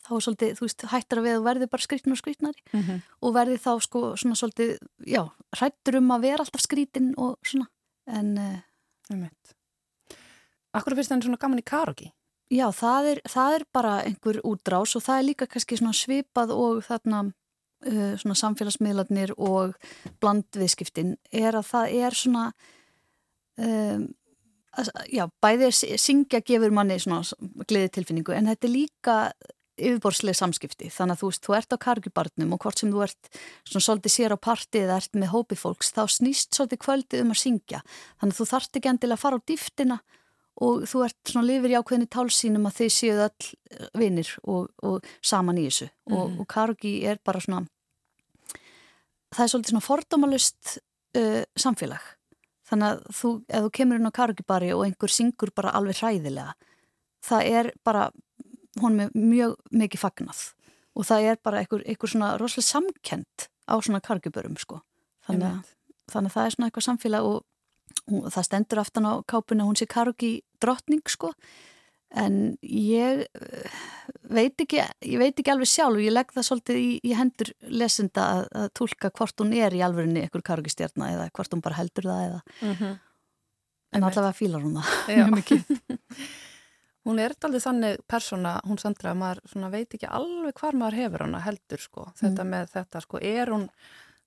[0.06, 2.82] þá er svolítið, þú veist, hættar að við að verði bara skrítin og skrítnari mm
[2.82, 3.01] -hmm.
[3.22, 5.24] og verði þá sko svona svolítið, já
[5.58, 7.68] hrættur um að vera alltaf skrítin og svona,
[8.08, 8.38] en
[9.12, 9.30] um
[10.76, 12.12] Akkur finnst það svona gaman í karogi?
[12.51, 16.51] Já, það er, það er bara einhver útrás og það er líka kannski svona svipað
[16.51, 17.32] og þarna
[17.88, 19.74] uh, svona samfélagsmiðlarnir og
[20.20, 22.53] blandviðskiptin er að það er svona
[23.56, 24.14] um
[25.12, 27.22] já, bæðið syngja gefur manni svona
[27.70, 29.16] gleði tilfinningu en þetta er líka
[29.76, 30.89] yfirborðslega samskipti.
[30.93, 33.30] Þannig að þú veist, þú ert á kargibarnum og hvort sem þú ert
[33.67, 37.34] svona svolítið sér á partið eða ert með hópi fólks, þá snýst svolítið kvöldið um
[37.34, 37.82] að syngja.
[38.21, 39.99] Þannig að þú þart ekki endilega að fara á dýftina
[40.65, 44.69] og þú ert svona lifir í ákveðinni tálsínum að þið séu all eh, vinnir og,
[44.88, 45.89] og saman í þessu.
[46.07, 46.15] Mm.
[46.15, 47.65] og, og kargi er bara svona
[49.36, 50.78] það er svolítið svona fordómalust
[51.17, 52.05] uh, samfélag.
[52.69, 56.55] Þannig að þú, ef þú kemur inn á kargibari og einhver syngur bara alveg hræðilega
[57.26, 58.07] það er bara
[58.82, 60.41] hún með mjög mikið fagnað.
[60.95, 64.82] Og það er bara einhver, einhver svona rosalega samkend á svona kargibörum sko.
[65.28, 65.71] Þannig að,
[66.11, 67.39] þannig að það er svona eitthvað samfélag og,
[68.11, 71.34] og það stendur aftan á kápuna hún sé kargi drottning sko.
[72.15, 73.80] En ég eh,
[74.32, 75.97] veit ekki, ég veit ekki alveg sjálf.
[75.97, 79.76] Og ég legg það svolítið í, í hendur lesenda að, að tólka hvort hún er
[79.76, 82.97] í alvörinni einhver kargistjarna eða hvort hún bara heldur það eða mm -hmm.
[83.97, 84.93] en allavega fílar hún það.
[85.17, 85.63] Mjög mikið
[87.06, 91.26] Hún er alltaf þannig persóna, hún Sandra, að maður veit ekki alveg hvar maður hefur
[91.28, 92.49] hana heldur sko, þetta mm.
[92.49, 93.68] með þetta sko, er hún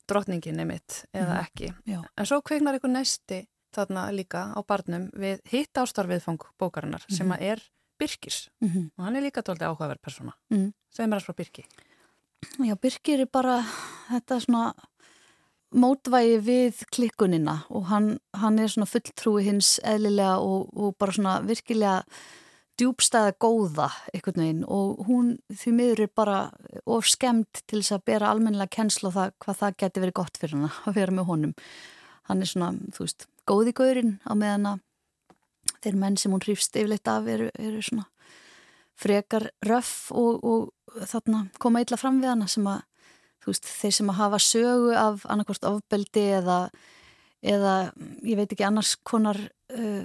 [0.08, 1.40] drottninginni mitt eða mm.
[1.42, 2.02] ekki, Já.
[2.16, 3.42] en svo kveiknar einhver næsti
[3.74, 7.64] þarna líka á barnum við hitt ástarfiðfang bókarinnar mm sem að er
[7.98, 8.90] Birkis mm -hmm.
[8.96, 11.64] og hann er líka doldið áhugaverð persóna mm segð mér að frá Birki
[12.58, 13.64] Já, Birkir er bara
[14.10, 14.74] þetta svona
[15.74, 21.40] mótvægi við klikkunina og hann, hann er svona fulltrúi hins eðlilega og, og bara svona
[21.40, 22.04] virkilega
[22.78, 26.38] djúbstæða góða einhvern veginn og hún því miður er bara
[26.86, 30.40] of skemmt til þess að bera almennilega kennslu á það hvað það geti verið gott
[30.40, 31.54] fyrir hann að vera með honum.
[32.28, 34.84] Hann er svona, þú veist, góði gaurinn á meðan að
[35.82, 38.08] þeir menn sem hún hrýfst yfirleitt af eru, eru svona
[38.98, 42.82] frekar röff og, og þarna koma illa fram við hana sem að
[43.48, 46.58] veist, þeir sem að hafa sögu af annarkvæmst ofbeldi eða,
[47.42, 47.74] eða
[48.26, 49.38] ég veit ekki annars konar
[49.72, 50.04] uh,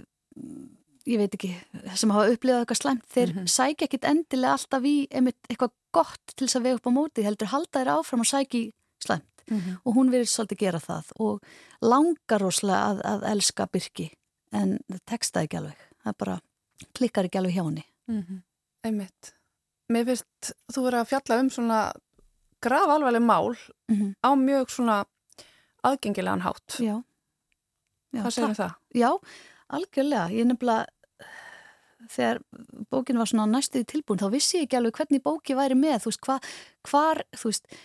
[1.09, 1.51] ég veit ekki
[1.99, 3.51] sem hafa upplifað eitthvað slæmt þeir mm -hmm.
[3.51, 7.51] sækja ekkit endilega alltaf í eitthvað gott til þess að vega upp á móti heldur
[7.51, 8.71] halda þeir áfram og sækja
[9.03, 9.77] slæmt mm -hmm.
[9.85, 11.41] og hún vil svolítið gera það og
[11.81, 14.11] langar rosalega að, að elska Birki
[14.51, 16.39] en það teksta ekki alveg það bara
[16.93, 18.41] klikkar ekki alveg hjá henni mm -hmm.
[18.83, 19.33] Einmitt
[19.89, 21.93] Mér finnst þú verið að fjalla um svona
[22.61, 23.55] graf alveg mál
[23.91, 24.13] -hmm.
[24.23, 25.05] á mjög svona
[25.83, 27.03] aðgengilegan hátt Já,
[28.11, 28.73] Já Hvað segir það?
[28.93, 29.19] Já,
[29.67, 30.87] algjörlega ég nefnilega
[32.11, 32.41] þegar
[32.91, 36.11] bókin var svona næstuði tilbúin þá vissi ég ekki alveg hvernig bóki væri með þú
[36.11, 36.37] veist, hva,
[36.89, 37.77] hvar, þú veist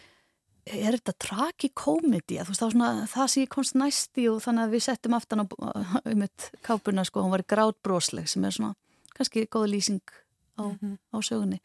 [0.69, 5.47] er þetta tragikómedi það, það sé komst næsti og þannig að við settum aftan á
[5.47, 8.75] um eitt kápuna sko, hún var grátbrósleg sem er svona
[9.15, 10.03] kannski góð lýsing
[10.59, 10.99] á, mm -hmm.
[11.15, 11.63] á sögunni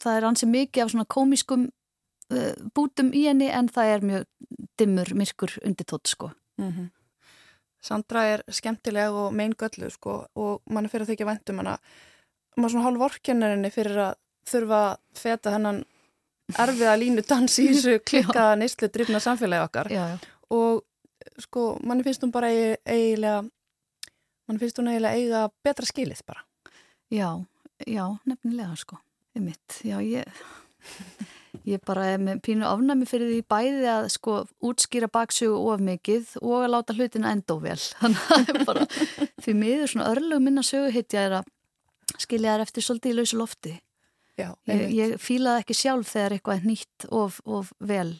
[0.00, 1.68] það er ansið mikið af svona komískum
[2.32, 4.26] uh, bútum í henni en það er mjög
[4.80, 6.32] dimmur, myrkur undir tótt sko.
[6.60, 6.88] Mm -hmm.
[7.80, 11.72] Sandra er skemmtileg og mein göllu sko og mann er fyrir að þykja vendum hann
[11.74, 11.94] að
[12.56, 14.18] maður svona hálf vorkennarinni fyrir að
[14.50, 15.80] þurfa að feta hennan
[16.58, 20.18] erfiða línu dans í þessu klikkaða neyslu drifna samfélagi okkar já, já.
[20.50, 20.84] og
[21.40, 23.44] sko mann finnst hún bara eiginlega
[24.50, 26.42] mann finnst hún eiginlega eiga betra skilið bara.
[27.10, 27.28] Já,
[27.86, 28.98] já, nefnilega sko,
[29.38, 30.26] ég mitt, já ég
[31.68, 36.32] Ég bara er með pínu afnæmi fyrir því bæði að sko útskýra baksjögu of mikið
[36.40, 37.76] og að láta hlutina enda of vel.
[38.00, 38.86] Þannig að það er bara
[39.44, 41.50] því miður svona örlög minna söguhittja er að
[42.16, 43.74] skilja þær eftir svolítið í lausu lofti.
[44.40, 48.14] Já, ég, ég fílaði ekki sjálf þegar eitthvað er nýtt of, of vel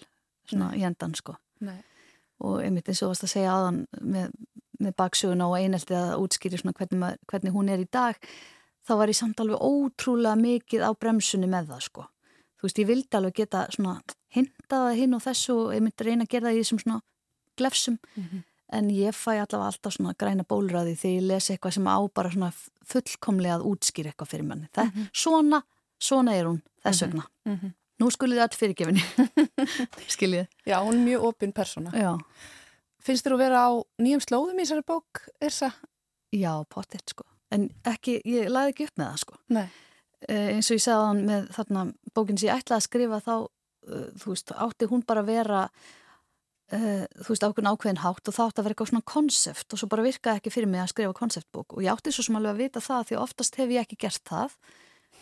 [0.51, 0.83] svona Nei.
[0.83, 1.39] í endan sko.
[1.65, 1.79] Nei.
[2.45, 4.37] Og einmitt eins og varst að segja aðan með,
[4.85, 8.21] með baksjöguna og einelti að útskýri svona hvernig, hvernig hún er í dag
[8.85, 12.07] þá var ég samt alveg ótrúlega mikið á bremsunni með það sko
[12.61, 13.97] þú veist, ég vildi alveg geta svona
[14.35, 17.01] hintaða hinn og þessu og ég myndi reyna að gera það í þessum svona
[17.59, 18.43] glefsum mm -hmm.
[18.79, 22.31] en ég fæ allavega alltaf svona græna bólraði þegar ég lesi eitthvað sem á bara
[22.31, 22.53] svona
[22.85, 24.69] fullkomlega að útskýra eitthvað fyrir manni.
[24.73, 25.09] Það, mm -hmm.
[25.13, 25.63] Svona,
[25.99, 27.11] svona er hún þess mhm.
[27.11, 27.25] vegna.
[27.45, 27.73] Mm -hmm.
[28.01, 29.03] Nú skulið það allt fyrirgefinni.
[30.15, 30.47] Skiljið.
[30.67, 31.91] Já, hún er mjög opinn persóna.
[31.93, 32.19] Já.
[33.01, 35.73] Finnst þér að vera á nýjum slóðum í þessari bók, Irsa?
[36.33, 37.25] Já, potið, sko.
[37.51, 39.35] En ekki, ég laði ekki upp með það, sko.
[39.49, 39.69] Nei.
[40.29, 43.35] Eh, eins og ég sagði hann með þarna bókin sem ég ætlaði að skrifa þá
[43.41, 45.61] uh, þú veist, átti hún bara að vera
[46.77, 49.81] uh, þú veist, ákveðin ákveðin hátt og þá átti að vera eitthvað svona konsept og
[49.81, 51.73] svo bara virkaði ekki fyrir mig að skrifa konceptbók.
[51.73, 54.25] Og ég átti svo sem alveg að vita það því oftast hef ég ekki gert
[54.29, 54.59] það.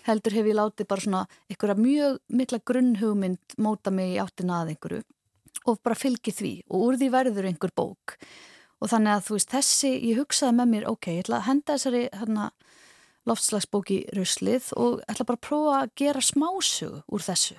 [0.08, 4.74] Heldur hef ég látið bara svona einhverja mjög mikla grunnhugmynd móta mig í áttina að
[4.74, 5.02] einhverju
[5.68, 6.52] og bara fylgi því.
[6.72, 8.18] Og úr því verður einhver bók.
[8.82, 11.76] Og þannig að þú veist, þessi, ég hugsaði með mér ok, ég ætla að henda
[11.76, 12.50] þessari hérna
[13.28, 17.58] loftslagsbóki ruslið og ætla bara að prófa að gera smásögu úr þessu.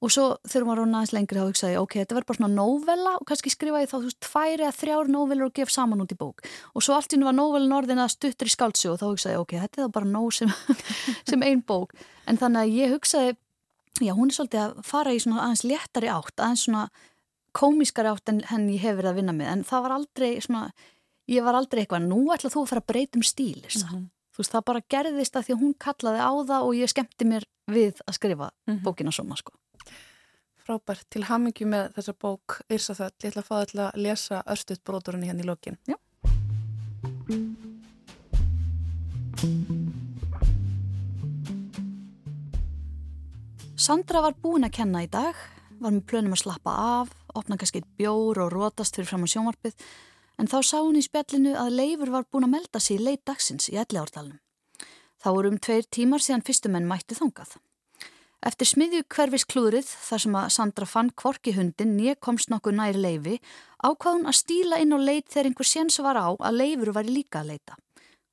[0.00, 2.54] Og svo þegar maður var næst lengri þá hugsaði ég, ok, þetta verður bara svona
[2.54, 6.00] nóvela og kannski skrifa ég þá, þú veist, tværi eða þrjár nóvelur og gef saman
[6.00, 6.40] út í bók.
[6.72, 9.34] Og svo allt í nú var nóvelin orðin að stuttur í skáldsjó og þá hugsaði
[9.34, 10.54] ég, ok, þetta er þá bara nóg sem,
[11.28, 11.92] sem einn bók.
[12.24, 13.34] En þannig að ég hugsaði,
[14.00, 16.86] já, hún er svolítið að fara í svona aðeins léttari átt, aðeins svona
[17.60, 19.52] komískari átt en henn ég hefur verið að vinna með.
[19.52, 20.64] En það var aldrei svona,
[21.28, 23.60] ég var aldrei eitthvað, nú ætla þú að fara að breytum stíl,
[24.40, 27.26] þú veist, það bara gerðist að því að hún kallaði á það og ég skemmti
[27.28, 28.82] mér við að skrifa mm -hmm.
[28.82, 29.52] bókina svona, sko.
[30.64, 34.42] Frábært, til hamingju með þessa bók Írsa þöll, ég ætla að fá það að lesa
[34.46, 35.76] örstuðt broturinn hérna í lokin.
[35.86, 35.96] Já.
[43.76, 45.34] Sandra var búin að kenna í dag,
[45.80, 49.74] var með plönum að slappa af, opna kannski bjór og rótast fyrir fram á sjónvarpið
[50.40, 53.22] en þá sá hún í spjallinu að Leifur var búin að melda sig í leit
[53.28, 54.40] dagsins í elli ártalunum.
[55.20, 57.58] Þá voru um tveir tímar síðan fyrstumenn mætti þongað.
[58.40, 63.02] Eftir smiðju hverfis klúrið þar sem að Sandra fann kvorki hundin nýja komst nokkuð næri
[63.04, 63.36] Leifi
[63.84, 67.04] ákvað hún að stíla inn á leit þegar einhver séns var á að Leifur var
[67.04, 67.76] líka að leita.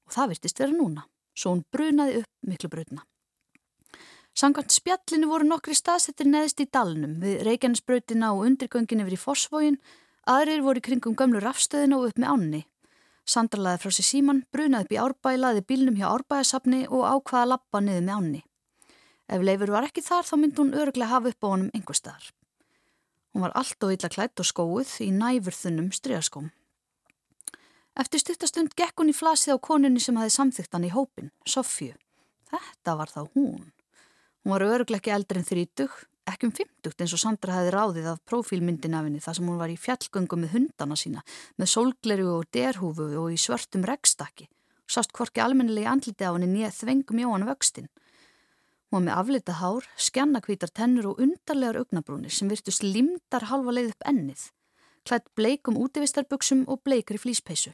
[0.07, 1.03] Og það virtist vera núna,
[1.35, 3.03] svo hún brunaði upp miklu brutna.
[4.37, 9.79] Sangant spjallinu voru nokkri staðsettir neðist í dalnum við Reykjanesbrautina og undirgöngin yfir í Fossvógin
[10.27, 12.59] Aðrir voru kringum gömlu rafstöðinu og upp með ánni.
[13.27, 17.51] Sandra laði frá sér síman, brunaði upp í árbæ, laði bílnum hjá árbæðasafni og ákvaða
[17.53, 18.41] lappa niður með ánni.
[19.31, 22.27] Ef Leifur var ekki þar þá myndi hún öruglega hafa upp á honum einhver staðar.
[23.31, 26.51] Hún var allt og illa klætt og skóið í næfurþunnum strygaskóm.
[27.95, 31.95] Eftir stuttastund gekk hún í flasið á konunni sem hafi samþygt hann í hópin, Sofju.
[32.51, 33.71] Þetta var þá hún.
[34.43, 35.95] Hún var öruglega ekki eldri en þrítug,
[36.27, 39.59] ekki um 50 eins og Sandra hefði ráðið af profílmyndin af henni þar sem hún
[39.61, 41.23] var í fjallgöngum með hundana sína,
[41.55, 44.49] með sólgleru og derhúfu og í svörtum regstakki.
[44.87, 47.87] Sást hvorki almennilegi andliti á henni nýja þvengum jóan vöxtin.
[48.87, 53.91] Hún var með aflitað hár, skjannakvítar tennur og undarlegar augnabrúnir sem virtust limdar halva leið
[53.95, 54.45] upp ennið,
[55.07, 57.73] klætt bleikum útivistarböksum og bleikri flýspeisu.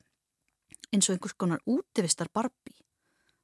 [0.93, 2.73] Eins og einhvers konar útivistar barbi.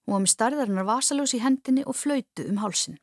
[0.06, 2.98] Hún var með starðarinnar vasaljós í hendinni og flöytu um hálsin.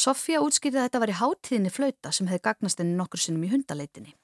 [0.00, 3.50] Sofía útskýrði að þetta var í hátíðinni flauta sem hefði gagnast henni nokkur sinnum í
[3.52, 4.14] hundaleitinni.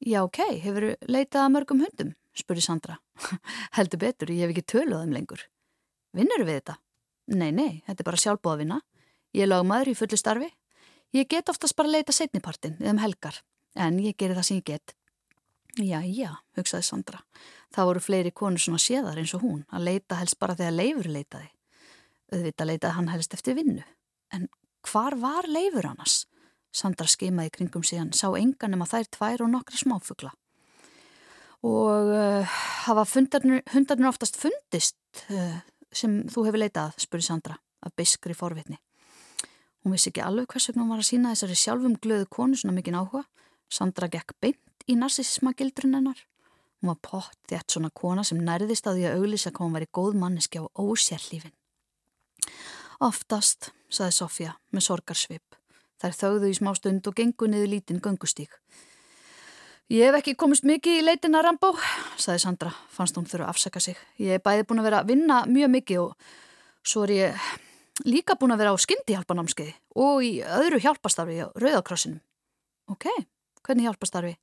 [0.00, 2.14] Já, ok, hefur leitað að mörgum hundum?
[2.34, 2.96] spurði Sandra.
[3.76, 5.44] Heldur betur, ég hef ekki töluð um lengur.
[6.16, 6.78] Vinnur við þetta?
[7.36, 8.80] Nei, nei, þetta er bara sjálfbóða vinna.
[9.36, 10.48] Ég er lagmaður í fullu starfi.
[11.14, 13.38] Ég get oftast bara leita setnipartin eða um helgar,
[13.78, 14.96] en ég gerir það sem ég get.
[15.78, 17.22] Já, já, hugsaði Sandra.
[17.70, 21.10] Það voru fleiri konur svona séðar eins og hún að leita helst bara þegar leifur
[21.12, 21.50] leitaði.
[22.34, 23.84] Auðvitað leitaði hann helst eftir vinnu.
[24.34, 24.48] En
[24.90, 26.24] hvar var leifur annars?
[26.70, 30.30] Sandra skimaði kringum síðan, sá engan um að þær tvær og nokkra smáfugla.
[31.66, 35.58] Og uh, hafa hundarnir oftast fundist uh,
[35.92, 38.78] sem þú hefur leitað, spurði Sandra, af biskri forvitni.
[39.82, 42.76] Hún vissi ekki alveg hvers vegna hún var að sína þessari sjálfum glöðu konu svona
[42.76, 43.24] mikinn áhuga.
[43.72, 46.20] Sandra gekk beint í narsisma gildrun hennar.
[46.80, 49.84] Hún var pott þétt svona kona sem nærðist á því að auglýsa hvað hún var
[49.84, 51.52] í góð manneski á ósérlífin.
[53.00, 55.58] Oftast, saði Sofja með sorgarsvip.
[56.00, 58.54] Þær þauðu í smá stund og gengu niður lítinn göngustík.
[59.90, 61.72] Ég hef ekki komist mikið í leitina Rambó,
[62.14, 63.98] saði Sandra, fannst hún þurfa að afsaka sig.
[64.22, 66.30] Ég hef bæði búin að vera að vinna mjög mikið og
[66.86, 67.48] svo er ég
[68.06, 72.22] líka búin að vera á skyndihjálpanámskeiði og í öðru hjálpastarfi á Rauðakrossinum.
[72.94, 73.10] Ok,
[73.66, 74.36] hvernig hjálpastarfi?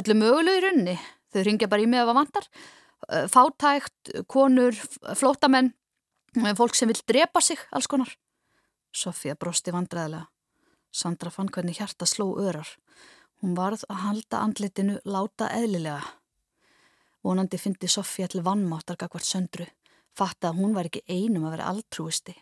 [0.00, 0.96] Öllu mögulegu í rauninni.
[1.34, 2.50] Þau ringja bara í mig ef það vantar.
[3.36, 4.80] Fátækt, konur,
[5.12, 5.74] flótamenn,
[6.56, 8.16] fólk sem vil drepa sig, alls konar.
[8.94, 10.28] Sofía brosti vandræðilega.
[10.94, 12.68] Sandra fann hvernig hjarta sló örar.
[13.42, 16.04] Hún varð að halda andlitinu láta eðlilega.
[17.24, 19.66] Vonandi fyndi Sofía til vannmáttar gagvart söndru.
[20.14, 22.36] Fatta að hún var ekki einum að vera altrúisti.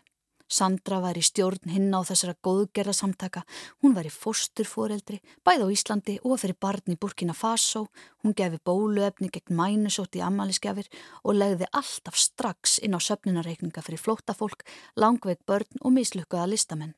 [0.53, 3.41] Sandra var í stjórn hinn á þessara góðgerða samtaka.
[3.81, 7.87] Hún var í fósturforeldri, bæð á Íslandi og fyrir barn í Burkina Faso.
[8.21, 10.91] Hún gefi bóluefni gegn mænusótt í ammaliðsgjafir
[11.23, 14.61] og legði alltaf strax inn á söfnunarreikninga fyrir flóttafólk,
[14.95, 16.93] langveit börn og mislukkaða listamenn.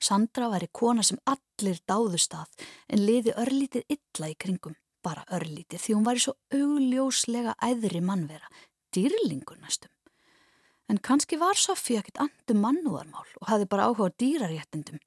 [0.00, 5.28] Sandra var í kona sem allir dáðust að en liði örlítið illa í kringum, bara
[5.28, 8.48] örlítið því hún var í svo augljóslega æðri mannvera,
[8.96, 9.92] dýrlingur næstum.
[10.86, 15.00] En kannski var Sofí ekkit andum mannúðarmál og hafði bara áhuga dýraréttindum.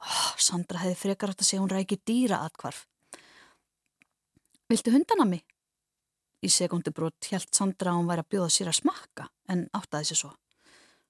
[0.00, 2.86] Oh, Sandra hefði frekar átt að segja hún rækir dýra atkvarf.
[4.70, 5.44] Viltu hundana mig?
[6.44, 10.22] Í sekundubrót held Sandra að hún væri að bjóða sér að smakka en áttaði sér
[10.22, 10.34] svo.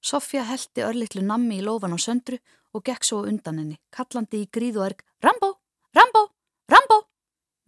[0.03, 2.39] Sofía heldi örlittlu nammi í lofan á söndru
[2.75, 5.55] og gekk svo undan henni, kallandi í gríð og erg Rambó,
[5.97, 6.29] Rambó,
[6.71, 7.01] Rambó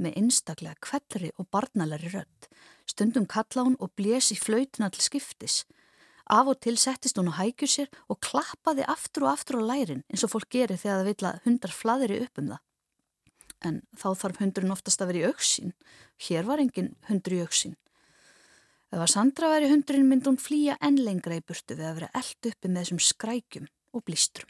[0.02, 2.48] með einstaklega kvellri og barnalari rödd.
[2.88, 5.64] Stundum kalla hún og blés í flautina til skiptis.
[6.28, 10.04] Af og til settist hún á hækjur sér og klappaði aftur og aftur á lærin
[10.12, 12.62] eins og fólk gerir þegar það vil að hundar flaðri upp um það.
[13.64, 15.72] En þá þarf hundurinn oftast að vera í auksín.
[16.28, 17.74] Hér var engin hundur í auksín.
[18.92, 22.14] Ef að Sandra væri hundurinn myndi hún flýja enn lengra í burtu við að vera
[22.20, 23.66] eld uppi með þessum skrækjum
[23.96, 24.48] og blístrum.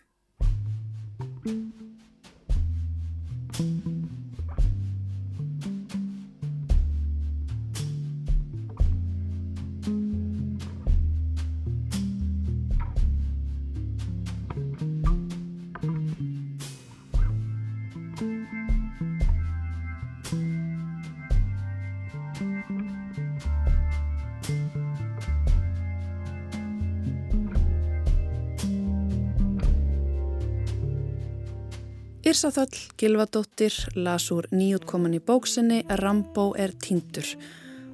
[32.29, 37.24] Írsa Þöll Gilvadóttir las úr nýjútkoman í bóksinni Rambó er tindur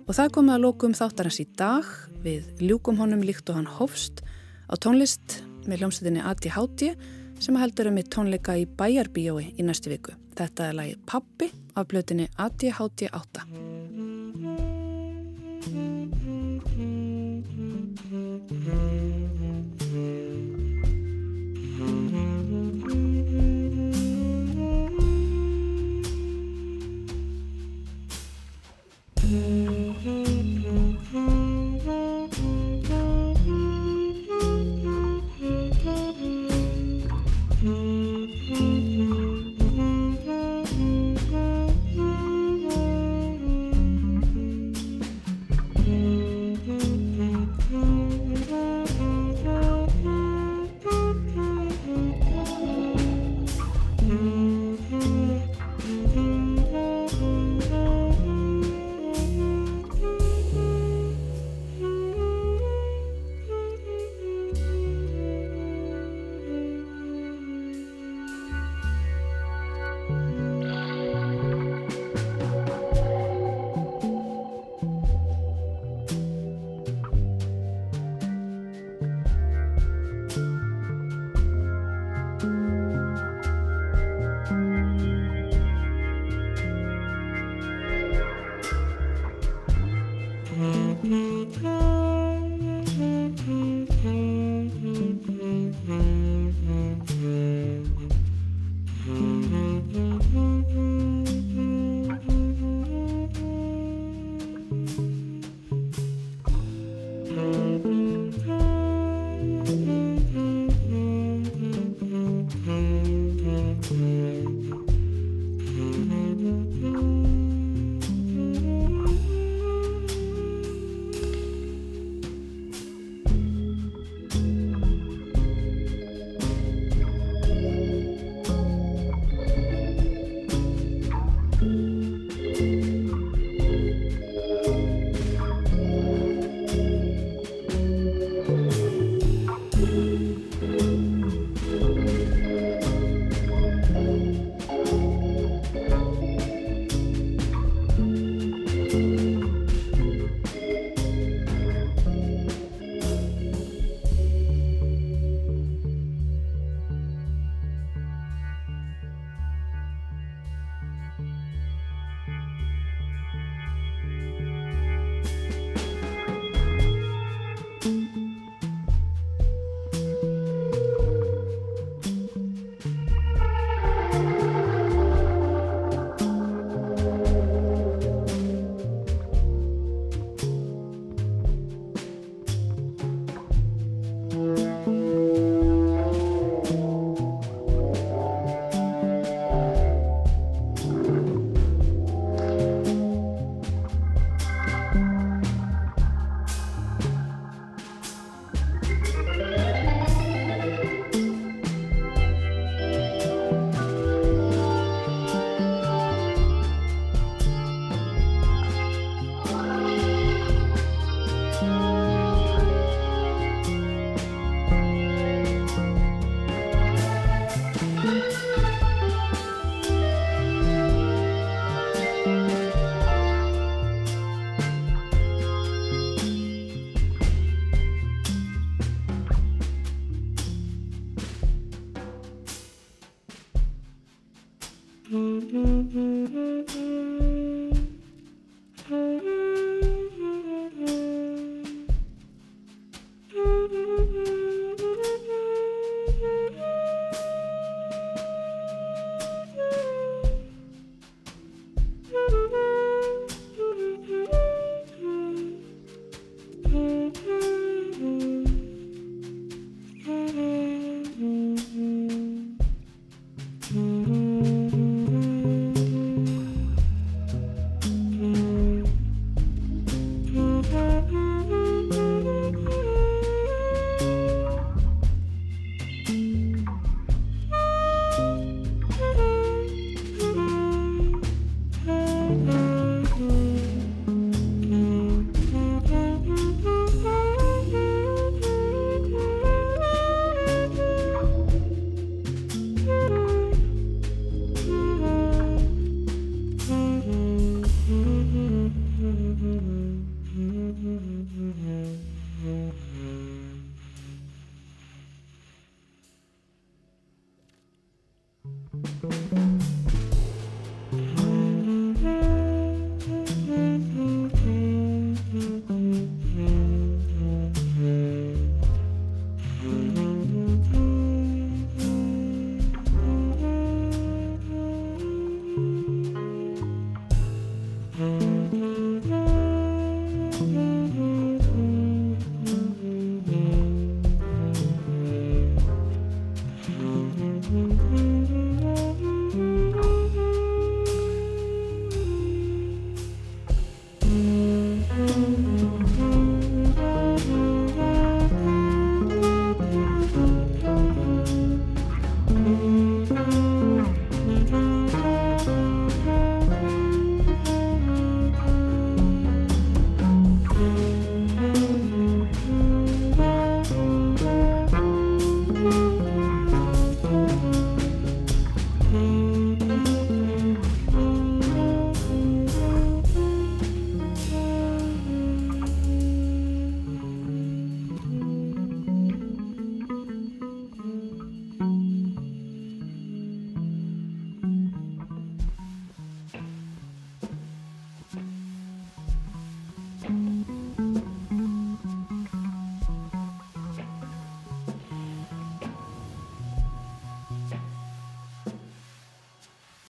[0.09, 1.87] og það komið að lókum þáttarins í dag
[2.25, 4.25] við ljúkum honum líkt og hann hófst
[4.67, 6.91] á tónlist með hljómsveitinni Adi Hátti
[7.39, 10.19] sem heldur um í tónleika í Bæjarbíjói í næstu viku.
[10.35, 13.47] Þetta er lagi Pappi af blötinni Adi Hátti 8.